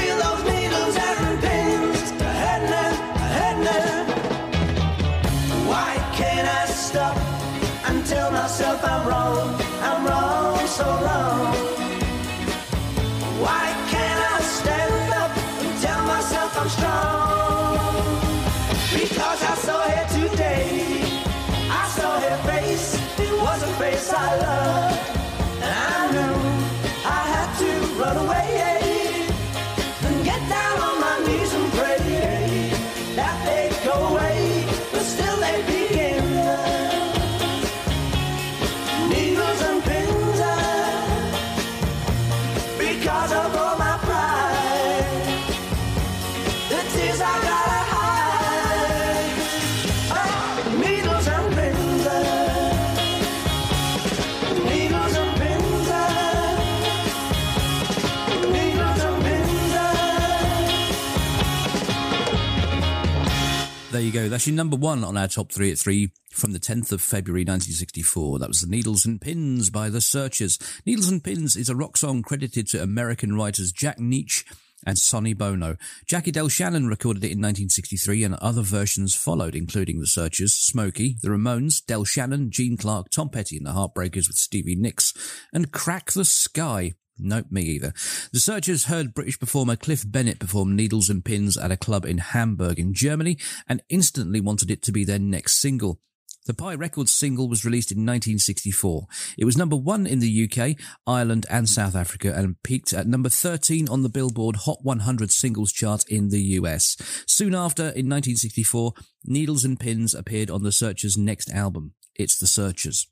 [63.99, 64.29] There you go.
[64.29, 67.43] That's your number one on our top three at three from the 10th of February
[67.43, 68.39] 1964.
[68.39, 70.57] That was The Needles and Pins by The Searchers.
[70.87, 74.45] Needles and Pins is a rock song credited to American writers Jack Nitzsche
[74.87, 75.75] and Sonny Bono.
[76.07, 81.31] Jackie DeShannon recorded it in 1963 and other versions followed, including The Searchers, Smokie, The
[81.31, 85.13] Ramones, Del Shannon, Gene Clark, Tom Petty and The Heartbreakers with Stevie Nicks,
[85.53, 86.93] and Crack the Sky.
[87.19, 87.93] Nope, me either.
[88.33, 92.19] The Searchers heard British performer Cliff Bennett perform Needles and Pins at a club in
[92.19, 93.39] Hamburg in Germany
[93.69, 96.01] and instantly wanted it to be their next single.
[96.49, 99.07] The Pye Records single was released in 1964.
[99.37, 103.29] It was number one in the UK, Ireland and South Africa and peaked at number
[103.29, 106.97] 13 on the Billboard Hot 100 singles chart in the US.
[107.27, 108.95] Soon after, in 1964,
[109.27, 113.09] Needles and Pins appeared on The Searchers' next album, It's The Searchers.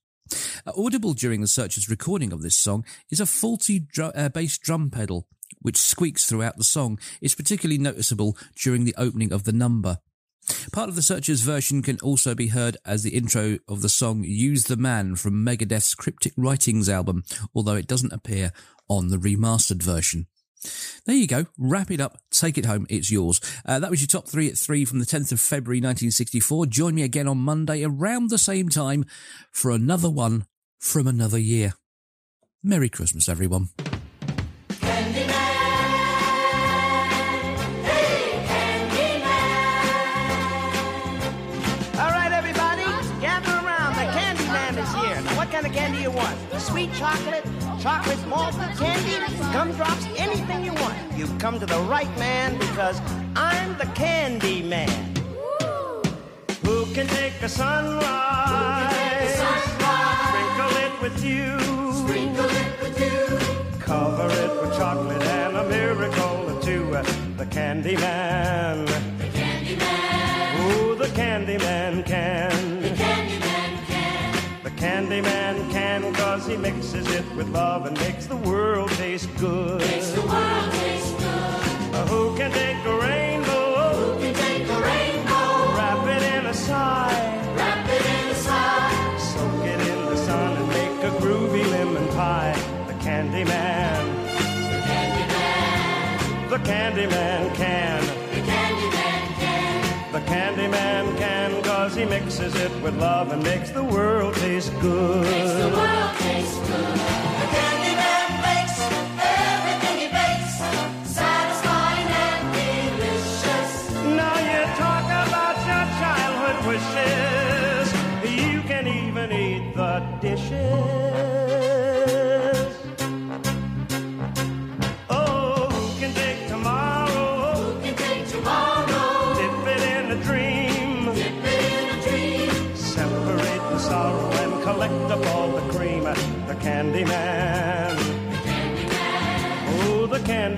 [0.66, 4.90] Uh, Audible during The Searchers' recording of this song is a faulty uh, bass drum
[4.90, 5.28] pedal,
[5.60, 6.98] which squeaks throughout the song.
[7.20, 9.98] It's particularly noticeable during the opening of the number.
[10.72, 14.22] Part of the Searchers version can also be heard as the intro of the song
[14.24, 17.24] Use the Man from Megadeth's Cryptic Writings album,
[17.54, 18.52] although it doesn't appear
[18.88, 20.26] on the remastered version.
[21.06, 21.46] There you go.
[21.58, 22.18] Wrap it up.
[22.30, 22.86] Take it home.
[22.88, 23.40] It's yours.
[23.64, 26.66] Uh, that was your top three at three from the 10th of February 1964.
[26.66, 29.04] Join me again on Monday around the same time
[29.50, 30.46] for another one
[30.78, 31.74] from another year.
[32.62, 33.68] Merry Christmas, everyone.
[41.98, 42.84] All right, everybody,
[43.20, 43.94] gather around.
[43.94, 45.16] The candy is here.
[45.36, 46.36] What kind of candy you want?
[46.60, 47.44] Sweet chocolate,
[47.87, 49.14] chocolate malted candy,
[49.53, 50.92] gumdrops, anything you want.
[51.17, 53.00] You've come to the right man because
[53.37, 54.91] I'm the candy man.
[56.64, 59.34] Who can take a sunrise?
[60.26, 61.61] Sprinkle it with you.
[62.03, 63.79] Sprinkle it with you.
[63.79, 66.92] Cover it with chocolate and a miracle or two.
[66.92, 67.04] Uh,
[67.37, 68.84] the candy man.
[69.18, 69.79] The candy
[70.58, 72.83] Oh, the Candyman can.
[72.83, 74.63] The Candyman can.
[74.64, 75.66] The Candyman can, cause
[76.46, 79.80] he mixes it with love and makes the world taste good.
[79.80, 81.94] Makes the world taste good.
[81.94, 83.94] Uh, who can take a rainbow?
[83.94, 85.74] Who can take a rainbow?
[85.76, 87.54] Wrap it in a sigh.
[87.56, 89.18] Wrap it in a sigh.
[89.18, 92.54] Soak it in the sun and make a groovy lemon pie.
[92.86, 94.04] The Candyman.
[94.70, 96.50] The Candyman.
[96.50, 98.06] The Candyman can.
[98.06, 100.12] The Candyman can.
[100.12, 105.22] The Candyman can, cause he mixes it with love and makes the world taste good.
[105.22, 106.05] Makes the world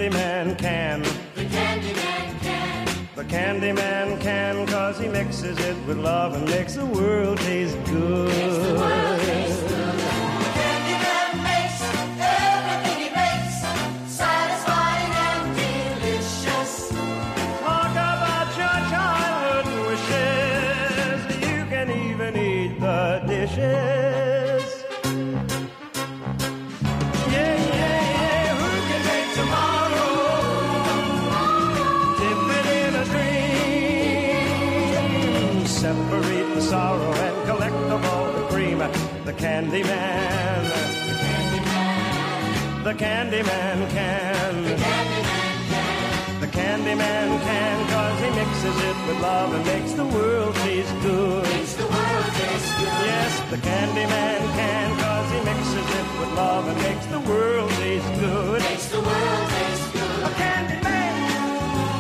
[0.09, 1.03] Candyman can.
[1.35, 3.09] The Candyman can.
[3.15, 8.29] The Candyman can, cause he mixes it with love and makes the world taste good.
[8.29, 9.18] Makes the world taste good.
[39.39, 40.65] The Candyman.
[42.82, 44.65] The Candyman can.
[46.40, 51.44] The Candyman can, cause he mixes it with love and makes the world taste good.
[51.44, 53.06] Makes the world taste good.
[53.06, 58.12] Yes, the Candyman can, cause he mixes it with love and makes the world taste
[58.19, 58.60] good.
[58.60, 60.23] Makes the world taste good.
[60.24, 61.15] A Candyman,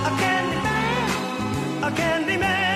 [0.06, 2.67] a Candyman, a Candyman.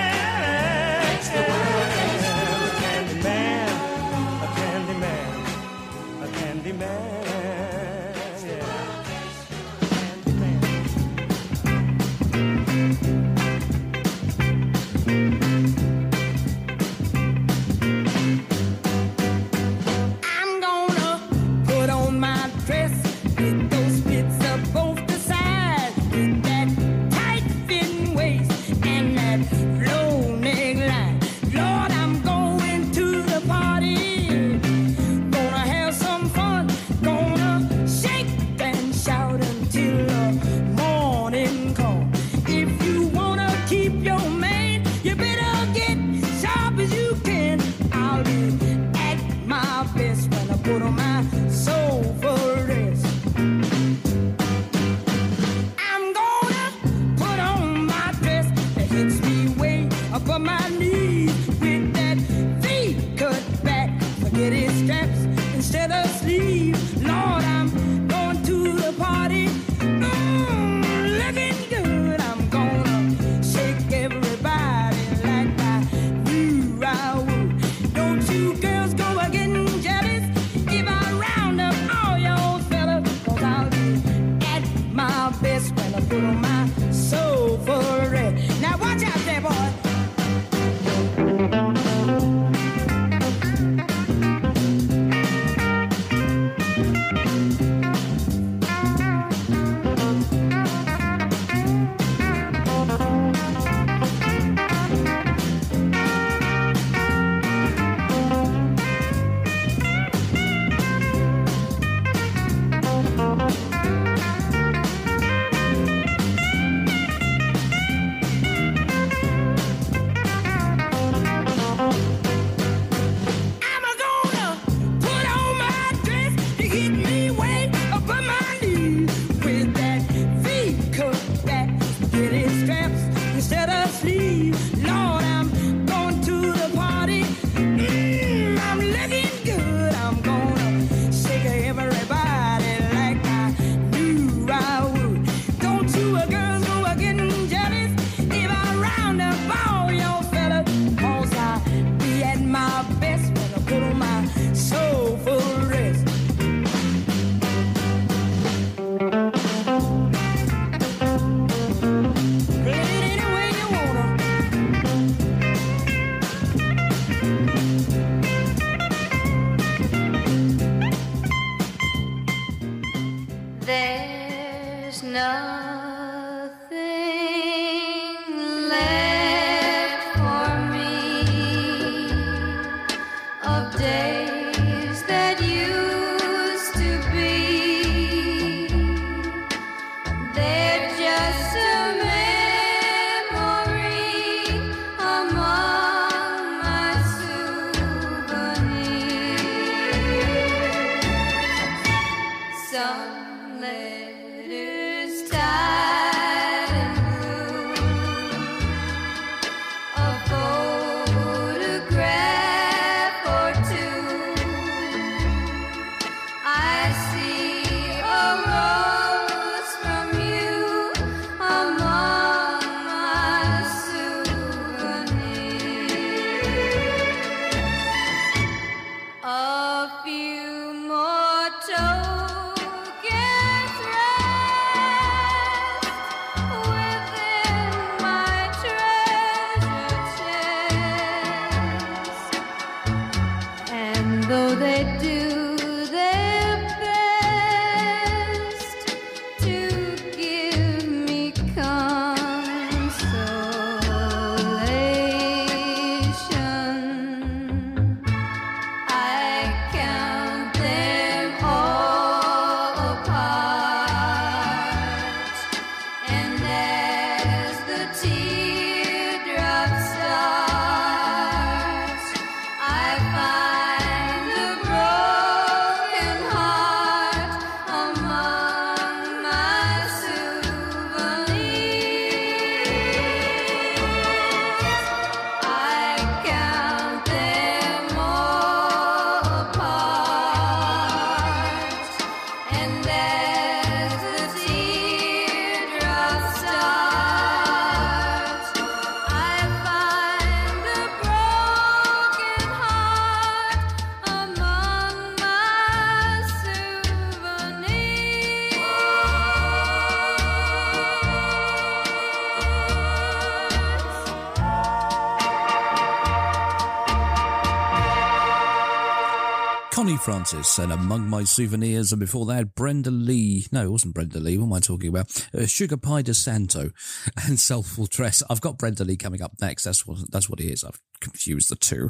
[320.03, 323.45] Francis and Among My Souvenirs, and before that, Brenda Lee.
[323.53, 324.37] No, it wasn't Brenda Lee.
[324.37, 325.25] What am I talking about?
[325.33, 326.71] Uh, Sugar Pie de Santo
[327.25, 328.21] and Soulful Dress.
[328.29, 329.63] I've got Brenda Lee coming up next.
[329.63, 330.65] That's what that's what it is.
[330.65, 330.81] I've
[331.23, 331.89] confused the two.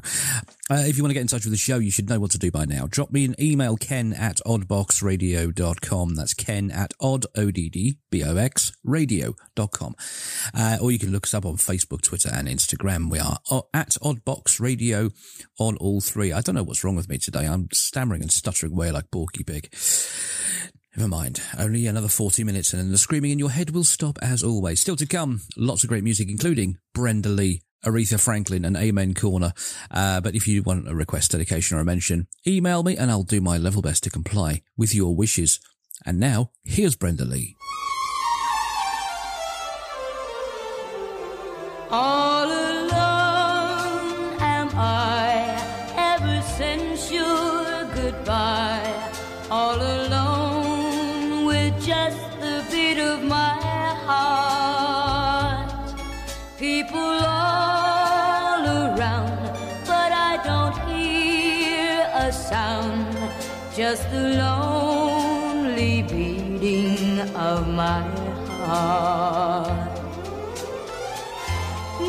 [0.70, 2.32] Uh, if you want to get in touch with the show, you should know what
[2.32, 2.88] to do by now.
[2.88, 6.16] Drop me an email, ken at oddboxradio.com.
[6.16, 9.96] That's ken at odd, O-D-D-B-O-X, radio.com.
[10.54, 13.10] Uh, or you can look us up on Facebook, Twitter, and Instagram.
[13.10, 15.10] We are o- at Oddbox Radio
[15.60, 16.32] on all three.
[16.32, 17.46] I don't know what's wrong with me today.
[17.46, 19.74] I'm stammering and stuttering away like Porky Pig.
[20.96, 21.42] Never mind.
[21.58, 24.80] Only another 40 minutes and the screaming in your head will stop as always.
[24.80, 29.54] Still to come, lots of great music, including Brenda Lee, Aretha Franklin and Amen Corner.
[29.92, 33.24] Uh, but if you want a request, dedication or a mention, email me and I'll
[33.24, 35.60] do my level best to comply with your wishes.
[36.06, 37.56] And now, here's Brenda Lee.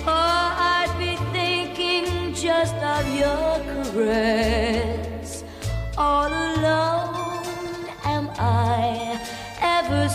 [0.05, 0.31] For
[0.77, 2.05] I'd be thinking
[2.35, 4.44] just of your caress.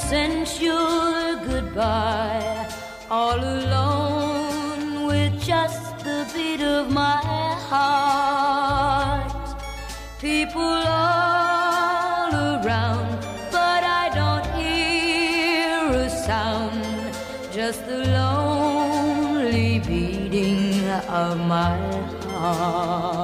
[0.09, 2.67] Since your goodbye.
[3.11, 7.21] All alone with just the beat of my
[7.69, 9.31] heart.
[10.19, 13.19] People all around,
[13.51, 16.83] but I don't hear a sound.
[17.51, 20.89] Just the lonely beating
[21.21, 21.77] of my
[22.33, 23.18] heart.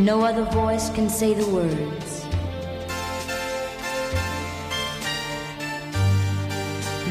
[0.00, 2.24] No other voice can say the words.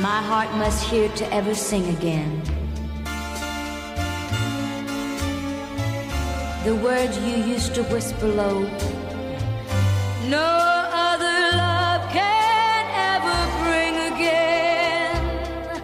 [0.01, 2.41] My heart must hear to ever sing again.
[6.63, 8.61] The words you used to whisper low.
[10.27, 10.49] No
[10.91, 15.83] other love can ever bring again.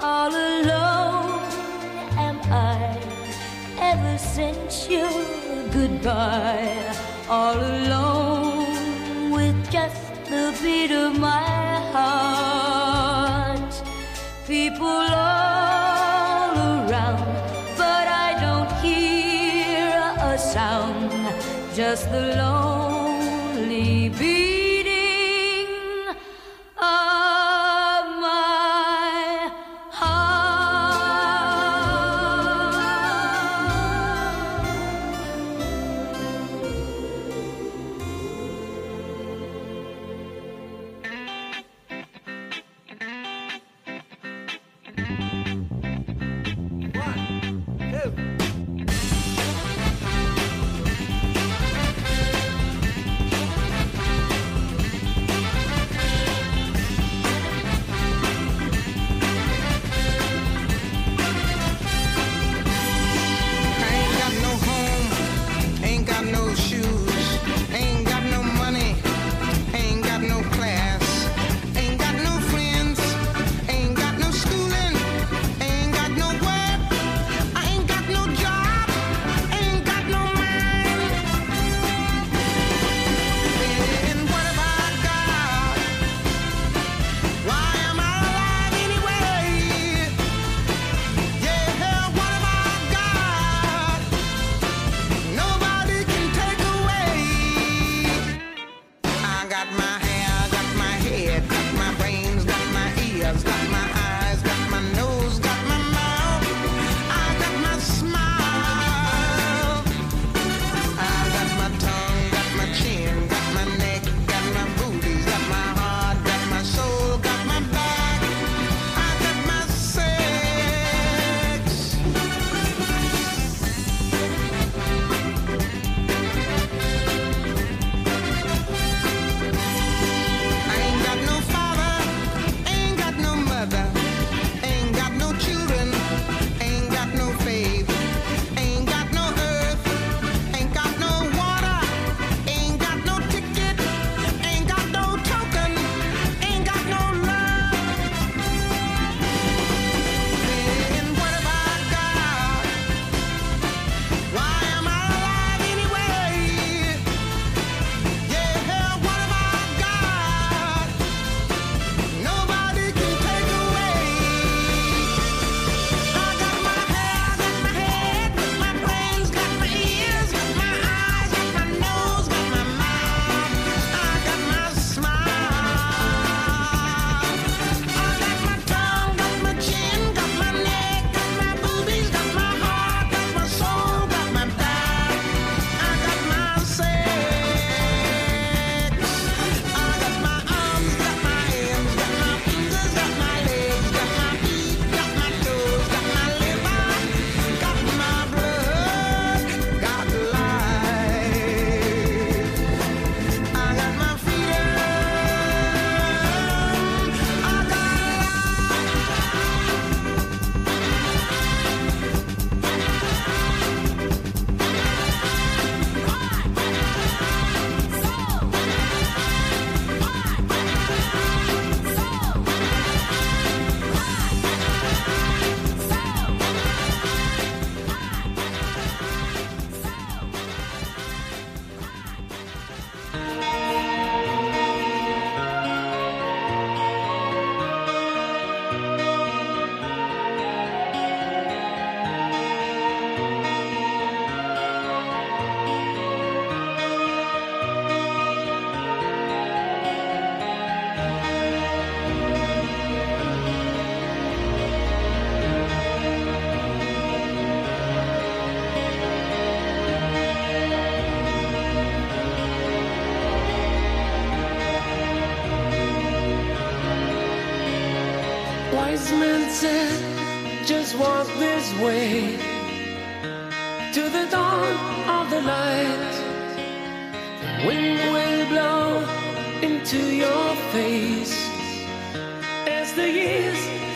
[0.00, 1.42] All alone
[2.16, 2.96] am I
[3.80, 5.43] ever since you
[5.74, 6.94] goodbye
[7.28, 13.72] all alone with just the beat of my heart.
[14.46, 16.54] People all
[16.88, 17.26] around,
[17.76, 19.98] but I don't hear
[20.32, 21.10] a sound,
[21.74, 22.73] just the lone.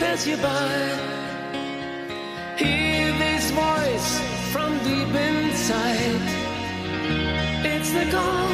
[0.09, 0.69] Pass you by.
[2.57, 4.19] Hear this voice
[4.51, 6.23] from deep inside.
[7.73, 8.51] It's the call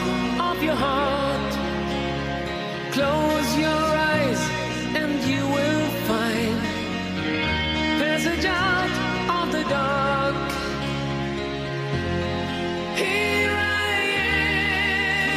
[0.49, 1.53] of your heart.
[2.91, 4.41] Close your eyes
[5.01, 6.59] and you will find
[8.01, 8.95] passage out
[9.39, 10.35] of the dark.
[13.01, 13.91] Here I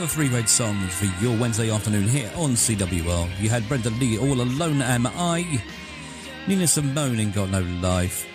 [0.00, 3.38] Another three red songs for your Wednesday afternoon here on CWR.
[3.38, 5.60] You had Brenda Lee, All Alone Am I,
[6.48, 8.26] Nina Simone, Ain't Got No Life,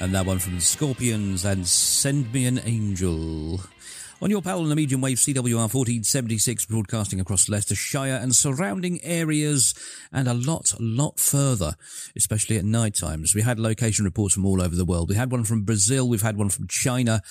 [0.00, 3.60] and that one from the Scorpions and Send Me an Angel.
[4.20, 9.74] On your pal on the medium wave CWR 1476, broadcasting across Leicestershire and surrounding areas
[10.12, 11.74] and a lot, lot further,
[12.16, 13.32] especially at night times.
[13.32, 15.08] We had location reports from all over the world.
[15.08, 17.22] We had one from Brazil, we've had one from China,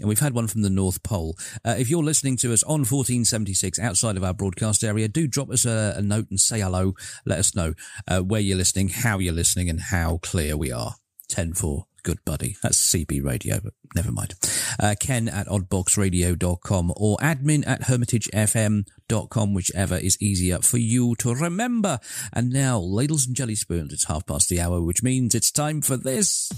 [0.00, 1.36] and we've had one from the North Pole.
[1.64, 5.50] Uh, if you're listening to us on 1476 outside of our broadcast area, do drop
[5.50, 6.94] us a, a note and say hello.
[7.24, 7.74] Let us know
[8.08, 10.96] uh, where you're listening, how you're listening, and how clear we are.
[11.28, 11.86] 10 4.
[12.04, 12.56] Good buddy.
[12.62, 14.34] That's CB radio, but never mind.
[14.80, 22.00] Uh, Ken at oddboxradio.com or admin at hermitagefm.com, whichever is easier for you to remember.
[22.32, 25.80] And now, ladles and jelly spoons, it's half past the hour, which means it's time
[25.80, 26.50] for this.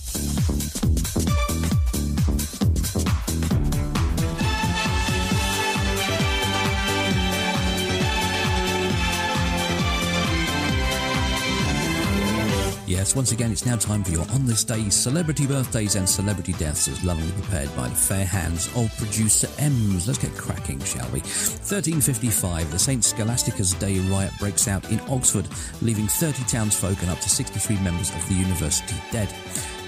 [12.95, 16.53] Yes, once again, it's now time for your On This Day celebrity birthdays and celebrity
[16.53, 20.07] deaths as lovingly prepared by the fair hands of producer Ems.
[20.07, 21.19] Let's get cracking, shall we?
[21.19, 23.03] 1355, the St.
[23.03, 25.49] Scholastica's Day riot breaks out in Oxford,
[25.83, 29.29] leaving 30 townsfolk and up to 63 members of the university dead.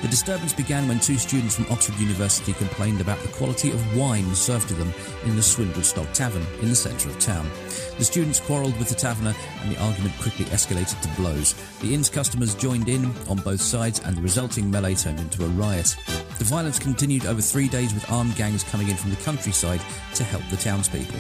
[0.07, 4.37] The disturbance began when two students from Oxford University complained about the quality of wine
[4.37, 7.51] served to them in the Swindlestock Tavern in the centre of town.
[7.99, 11.55] The students quarrelled with the taverner and the argument quickly escalated to blows.
[11.81, 15.49] The inn's customers joined in on both sides, and the resulting melee turned into a
[15.49, 15.97] riot.
[16.39, 19.81] The violence continued over three days with armed gangs coming in from the countryside
[20.15, 21.19] to help the townspeople.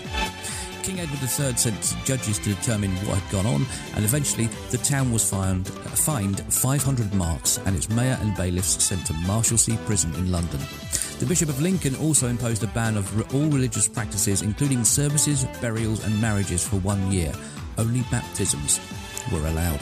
[0.86, 5.10] King Edward III sent judges to determine what had gone on, and eventually the town
[5.10, 10.30] was fined, fined 500 marks and its mayor and bailiffs sent to Marshalsea Prison in
[10.30, 10.60] London.
[11.18, 16.04] The Bishop of Lincoln also imposed a ban of all religious practices, including services, burials,
[16.04, 17.32] and marriages for one year.
[17.78, 18.78] Only baptisms
[19.32, 19.80] were allowed.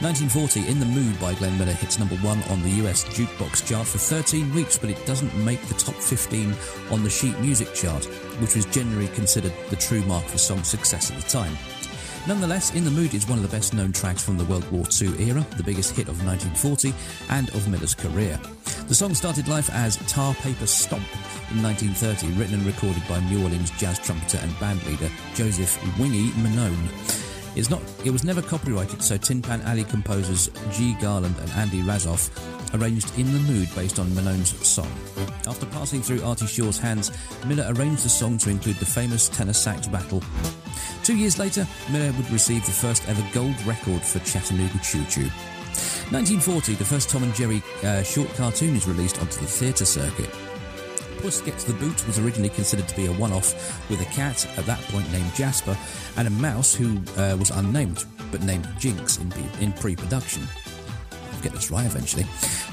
[0.00, 3.86] 1940, In the Mood by Glenn Miller hits number one on the US jukebox chart
[3.86, 6.54] for 13 weeks, but it doesn't make the top 15
[6.90, 8.04] on the sheet music chart,
[8.40, 11.56] which was generally considered the true mark for song success at the time.
[12.26, 14.84] Nonetheless, In the Mood is one of the best known tracks from the World War
[15.00, 16.92] II era, the biggest hit of 1940
[17.30, 18.38] and of Miller's career.
[18.88, 21.06] The song started life as Tar Paper Stomp
[21.50, 27.29] in 1930, written and recorded by New Orleans jazz trumpeter and bandleader Joseph Wingy Manone.
[27.56, 30.94] It's not, it was never copyrighted, so Tin Pan Alley composers G.
[31.00, 32.30] Garland and Andy Razaf
[32.74, 34.90] arranged In the Mood based on Manone's song.
[35.46, 37.10] After passing through Artie Shaw's hands,
[37.46, 40.22] Miller arranged the song to include the famous tenor sax battle.
[41.02, 45.28] Two years later, Miller would receive the first ever gold record for Chattanooga Choo Choo.
[46.10, 50.30] 1940, the first Tom and Jerry uh, short cartoon is released onto the theatre circuit.
[51.20, 53.52] Puss Gets the Boot was originally considered to be a one off,
[53.90, 55.76] with a cat at that point named Jasper
[56.16, 59.30] and a mouse who uh, was unnamed but named Jinx in,
[59.60, 60.42] in pre production.
[61.12, 62.22] I'll get this right eventually.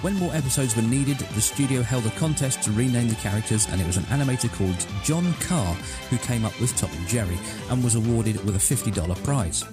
[0.01, 3.81] When more episodes were needed, the studio held a contest to rename the characters, and
[3.81, 5.73] it was an animator called John Carr
[6.09, 7.37] who came up with Tom and Jerry
[7.69, 9.65] and was awarded with a $50 prize.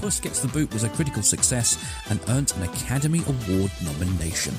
[0.00, 1.76] Puss Gets the Boot was a critical success
[2.08, 4.54] and earned an Academy Award nomination.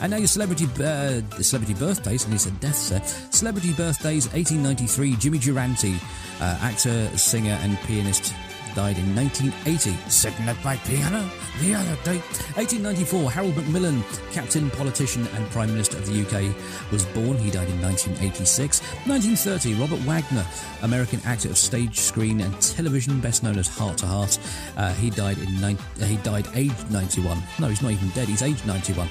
[0.00, 3.02] And now your celebrity uh, celebrity birthdays, and he said death there.
[3.30, 5.94] Celebrity birthdays, 1893, Jimmy Durante,
[6.40, 8.32] uh, actor, singer, and pianist,
[8.74, 11.28] died in 1980, sitting at my piano
[11.60, 12.18] the other day.
[12.54, 16.54] 1894, Harold Macmillan, captain, politician, and Prime Minister of the UK,
[16.92, 17.36] was born.
[17.36, 18.80] He died in 1986.
[19.06, 20.46] 1930, Robert Wagner,
[20.82, 24.38] American actor of stage, screen, and television, best known as Hart to Hart.
[24.76, 27.42] Uh, he died in uh, he died aged 91.
[27.58, 28.28] No, he's not even dead.
[28.28, 29.08] He's aged 91.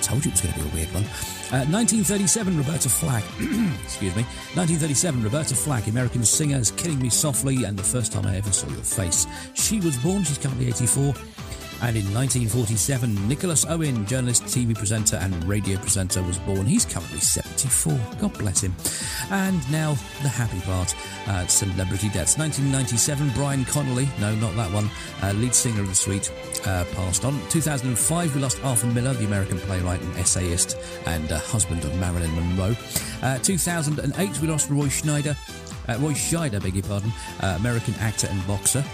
[0.00, 1.04] Told you it was going to be a weird one.
[1.52, 3.24] Uh, 1937, Roberta Flack.
[3.84, 4.22] Excuse me.
[4.54, 8.52] 1937, Roberta Flack, American singer, is Killing Me Softly, and the first time I ever
[8.52, 9.26] saw your face.
[9.54, 11.14] She was born, she's currently 84.
[11.82, 16.66] And in 1947, Nicholas Owen, journalist, TV presenter, and radio presenter, was born.
[16.66, 17.98] He's currently 74.
[18.20, 18.74] God bless him.
[19.30, 19.92] And now,
[20.22, 20.94] the happy part
[21.26, 22.36] uh, celebrity deaths.
[22.36, 24.90] 1997, Brian Connolly, no, not that one,
[25.22, 26.30] uh, lead singer of the Sweet,
[26.66, 27.40] uh, passed on.
[27.48, 30.76] 2005, we lost Arthur Miller, the American playwright and essayist
[31.06, 32.76] and uh, husband of Marilyn Monroe.
[33.22, 35.34] Uh, 2008, we lost Roy Schneider.
[35.88, 38.84] Uh, Roy Scheider, beg your pardon, American actor and boxer.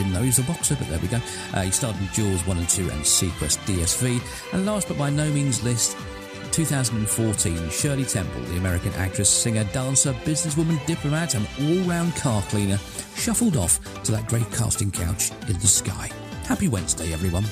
[0.00, 1.20] Didn't know he was a boxer, but there we go.
[1.52, 4.54] Uh, he starred in Jaws 1 and 2 and seaQuest DSV.
[4.54, 5.94] And last but by no means least,
[6.52, 12.78] 2014, Shirley Temple, the American actress, singer, dancer, businesswoman, diplomat, and all round car cleaner,
[13.14, 16.10] shuffled off to that great casting couch in the sky.
[16.44, 17.44] Happy Wednesday, everyone.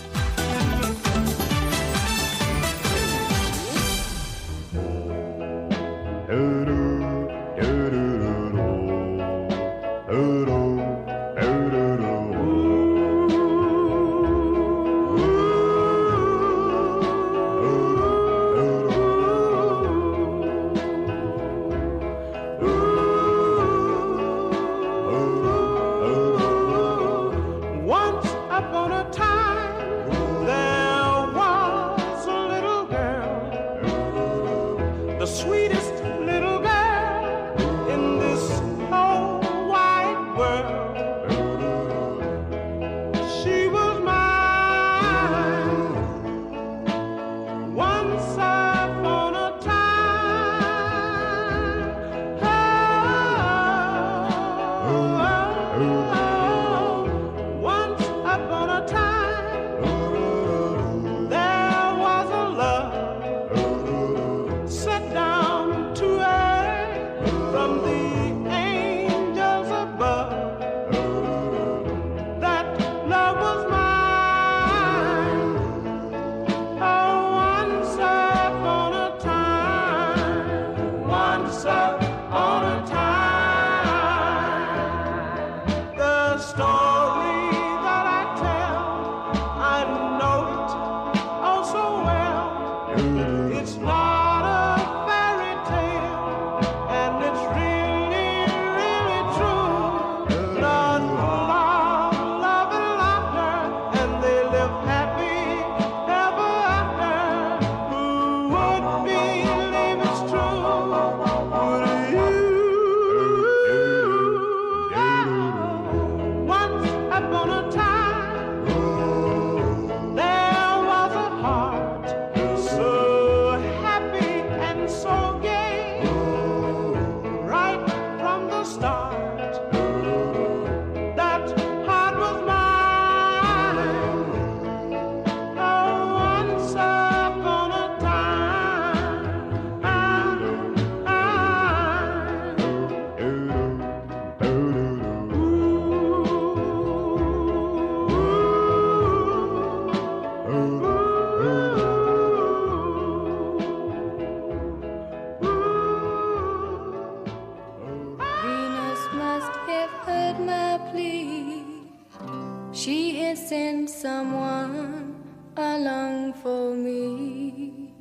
[164.29, 165.15] someone
[165.57, 167.93] along for me.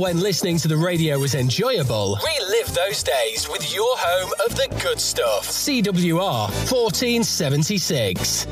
[0.00, 4.66] when listening to the radio was enjoyable, relive those days with your home of the
[4.82, 5.46] good stuff.
[5.46, 8.46] CWR 1476.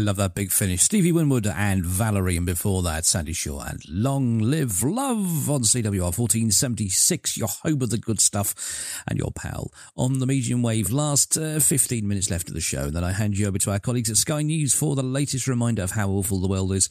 [0.00, 0.82] love that big finish.
[0.82, 6.16] Stevie Winwood and Valerie, and before that, Sandie Shaw and Long Live Love on CWR
[6.16, 7.36] 1476.
[7.36, 10.90] Your home of the good stuff and your pal on the medium wave.
[10.90, 13.70] Last uh, 15 minutes left of the show, and then I hand you over to
[13.70, 16.88] our colleagues at Sky News for the latest reminder of how awful the world is.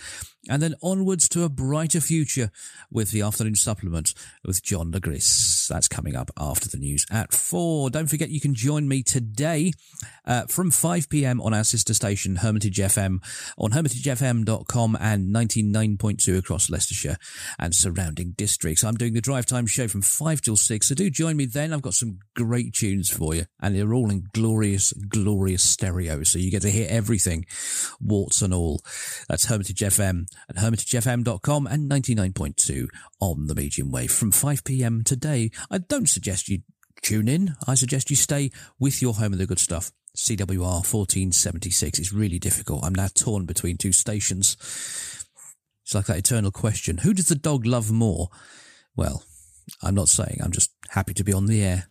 [0.47, 2.51] And then onwards to a brighter future
[2.91, 4.13] with the afternoon supplement
[4.45, 5.58] with John DeGris.
[5.69, 7.89] That's coming up after the news at four.
[7.89, 9.71] Don't forget you can join me today
[10.25, 11.39] uh, from 5 p.m.
[11.41, 13.19] on our sister station Hermitage FM
[13.57, 17.17] on hermitagefm.com and 99.2 across Leicestershire
[17.57, 18.83] and surrounding districts.
[18.83, 21.73] I'm doing the drive time show from 5 till 6, so do join me then.
[21.73, 26.39] I've got some great tunes for you, and they're all in glorious, glorious stereo, so
[26.39, 27.45] you get to hear everything,
[27.99, 28.81] warts and all.
[29.27, 32.87] That's Hermitage FM at hermitagefm.com and 99.2
[33.19, 35.03] on the medium wave from 5 p.m.
[35.03, 35.51] today.
[35.69, 36.59] I don't suggest you
[37.01, 37.55] tune in.
[37.67, 39.91] I suggest you stay with your home of the good stuff.
[40.15, 41.99] CWR 1476.
[41.99, 42.83] is really difficult.
[42.83, 44.57] I'm now torn between two stations.
[45.83, 46.99] It's like that eternal question.
[46.99, 48.29] Who does the dog love more?
[48.95, 49.23] Well,
[49.81, 50.39] I'm not saying.
[50.43, 51.87] I'm just happy to be on the air.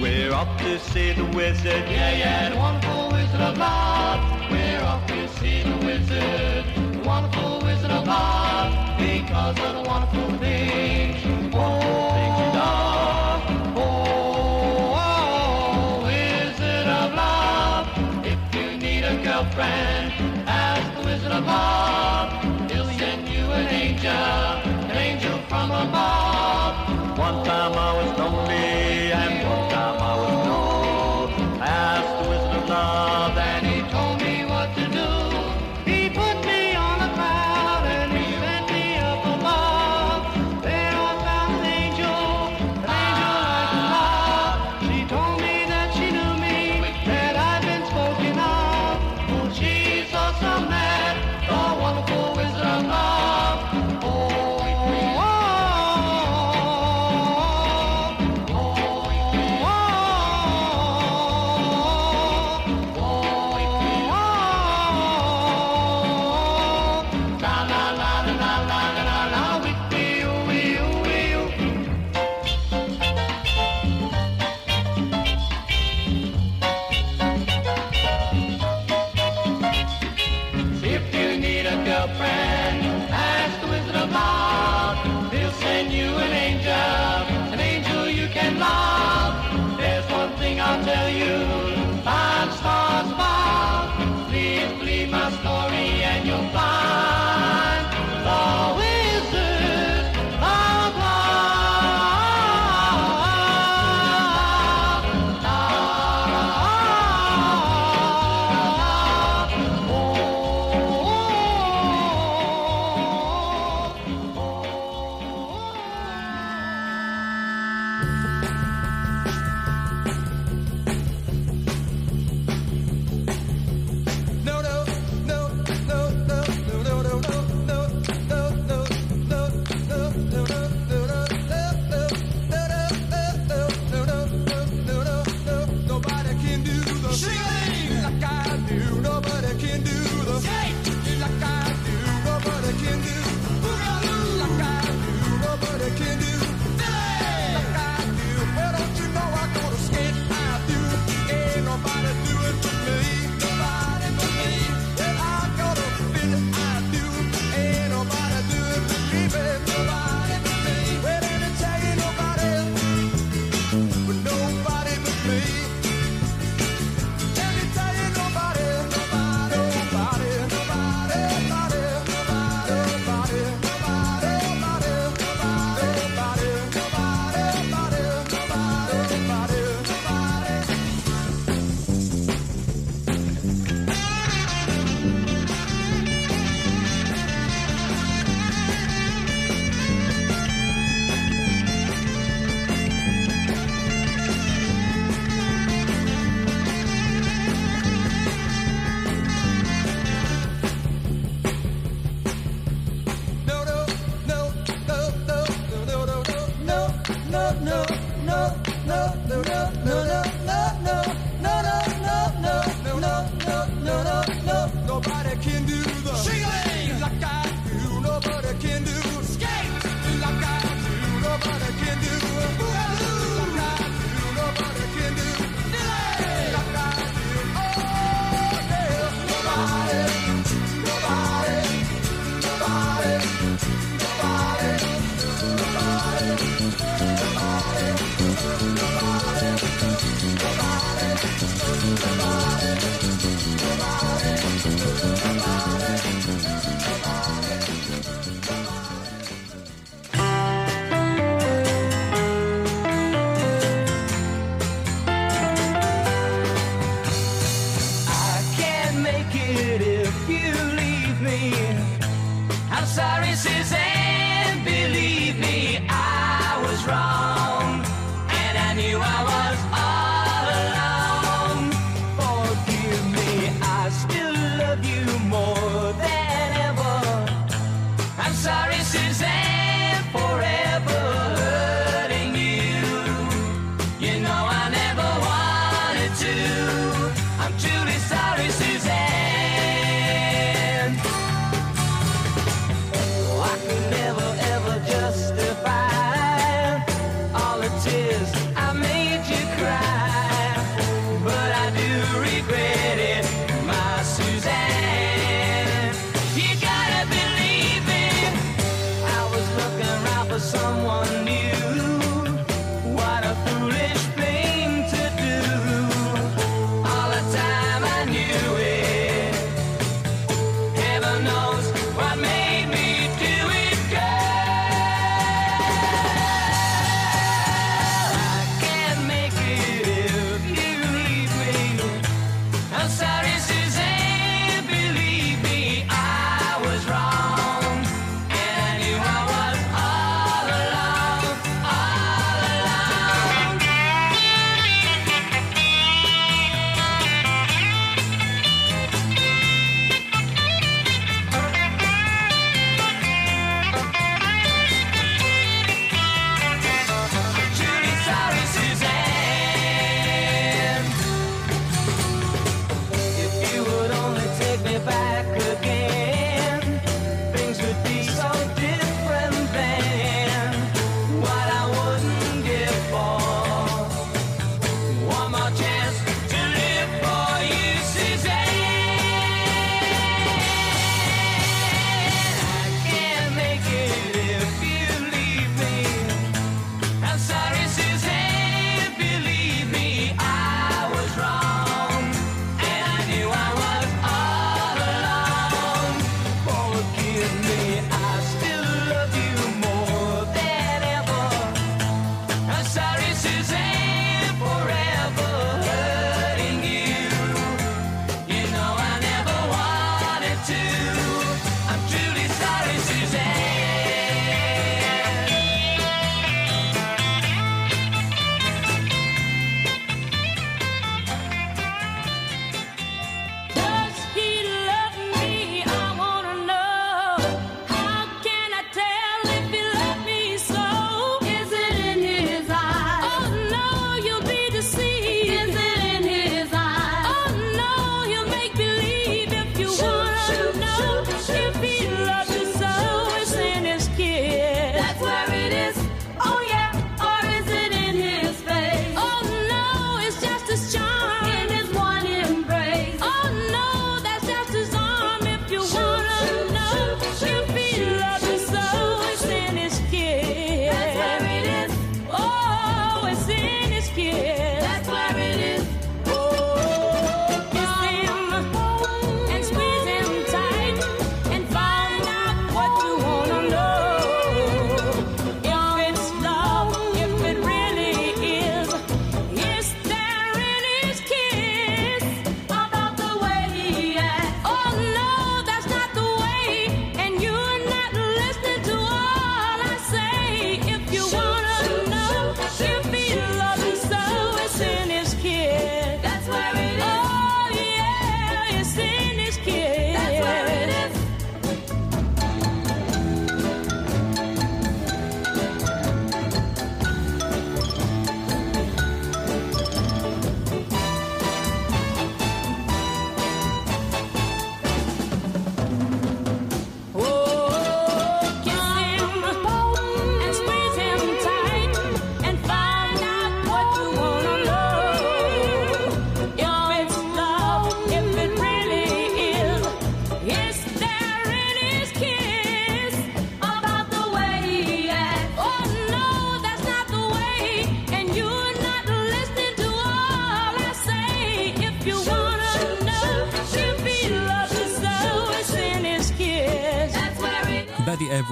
[0.00, 1.66] We're off to see the wizard.
[1.88, 4.31] Yeah, yeah, the wonderful Wizard of Oz.
[8.06, 11.24] Wonderful because of the wonderful things,
[11.54, 13.42] wonderful he does.
[13.76, 20.12] Oh, oh, Wizard of Love, if you need a girlfriend,
[20.48, 22.70] ask the Wizard of Oz.
[22.72, 27.18] He'll send you an angel, an angel from above.
[27.18, 28.11] One time I was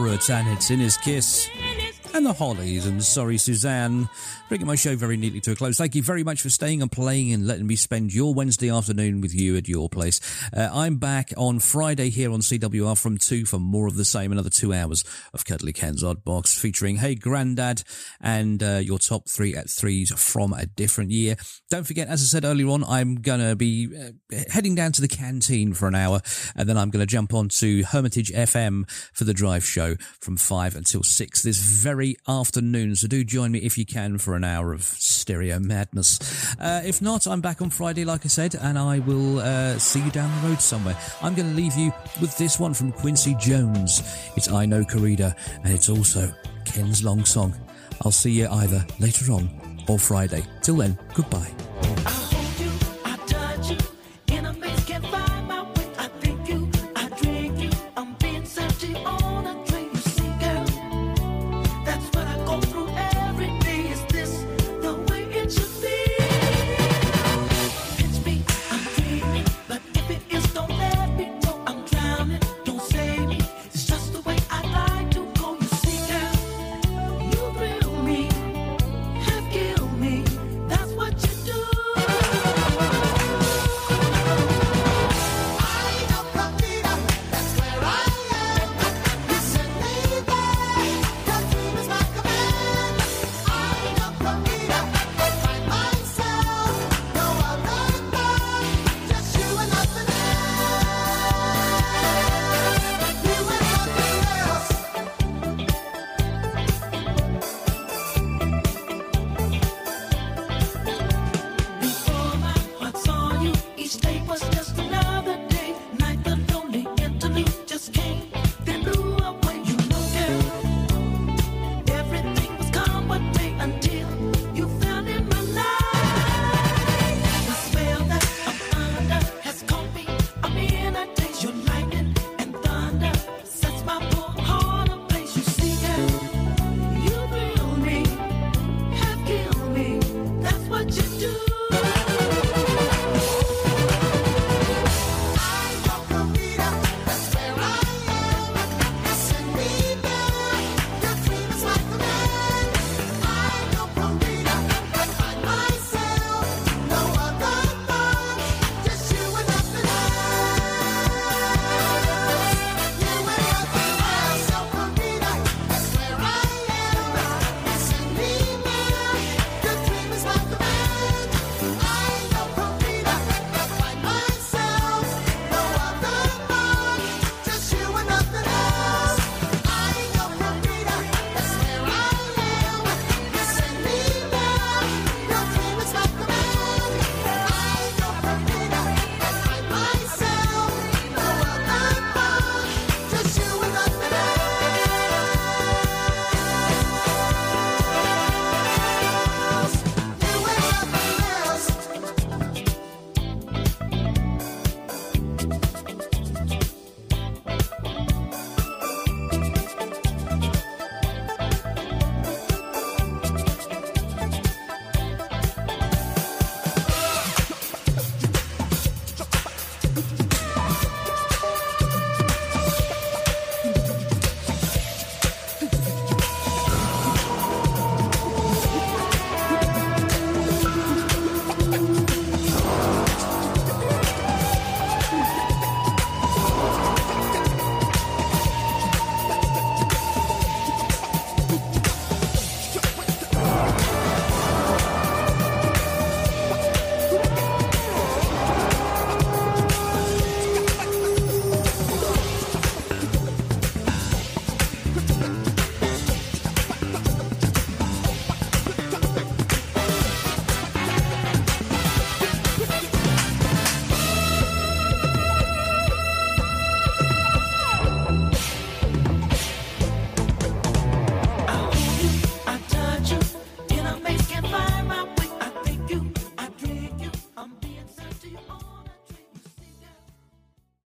[0.00, 1.46] Everett and it's in his kiss.
[2.14, 4.08] And the Hollies and Sorry Suzanne,
[4.48, 5.76] bringing my show very neatly to a close.
[5.76, 9.20] Thank you very much for staying and playing and letting me spend your Wednesday afternoon
[9.20, 10.18] with you at your place.
[10.56, 14.32] Uh, I'm back on Friday here on CWR from 2 for more of the same,
[14.32, 15.04] another two hours
[15.34, 17.82] of Cuddly Ken's Odd Box featuring Hey Grandad
[18.20, 21.36] and uh, your top three at threes from a different year.
[21.70, 25.00] Don't forget, as I said earlier on, I'm going to be uh, heading down to
[25.00, 26.20] the canteen for an hour
[26.54, 30.36] and then I'm going to jump on to Hermitage FM for the drive show from
[30.36, 32.96] 5 until 6 this very afternoon.
[32.96, 36.18] So do join me if you can for an hour of stereo madness.
[36.58, 40.02] Uh, if not, I'm back on Friday, like I said, and I will uh, see
[40.02, 40.96] you down the road somewhere.
[41.22, 44.02] I'm going to leave you with this one from Quincy Jones.
[44.36, 46.32] It's Ai No Corrida, and it's also
[46.64, 47.54] Ken's long song.
[48.02, 49.48] I'll see you either later on
[49.88, 50.44] or Friday.
[50.62, 52.29] Till then, goodbye.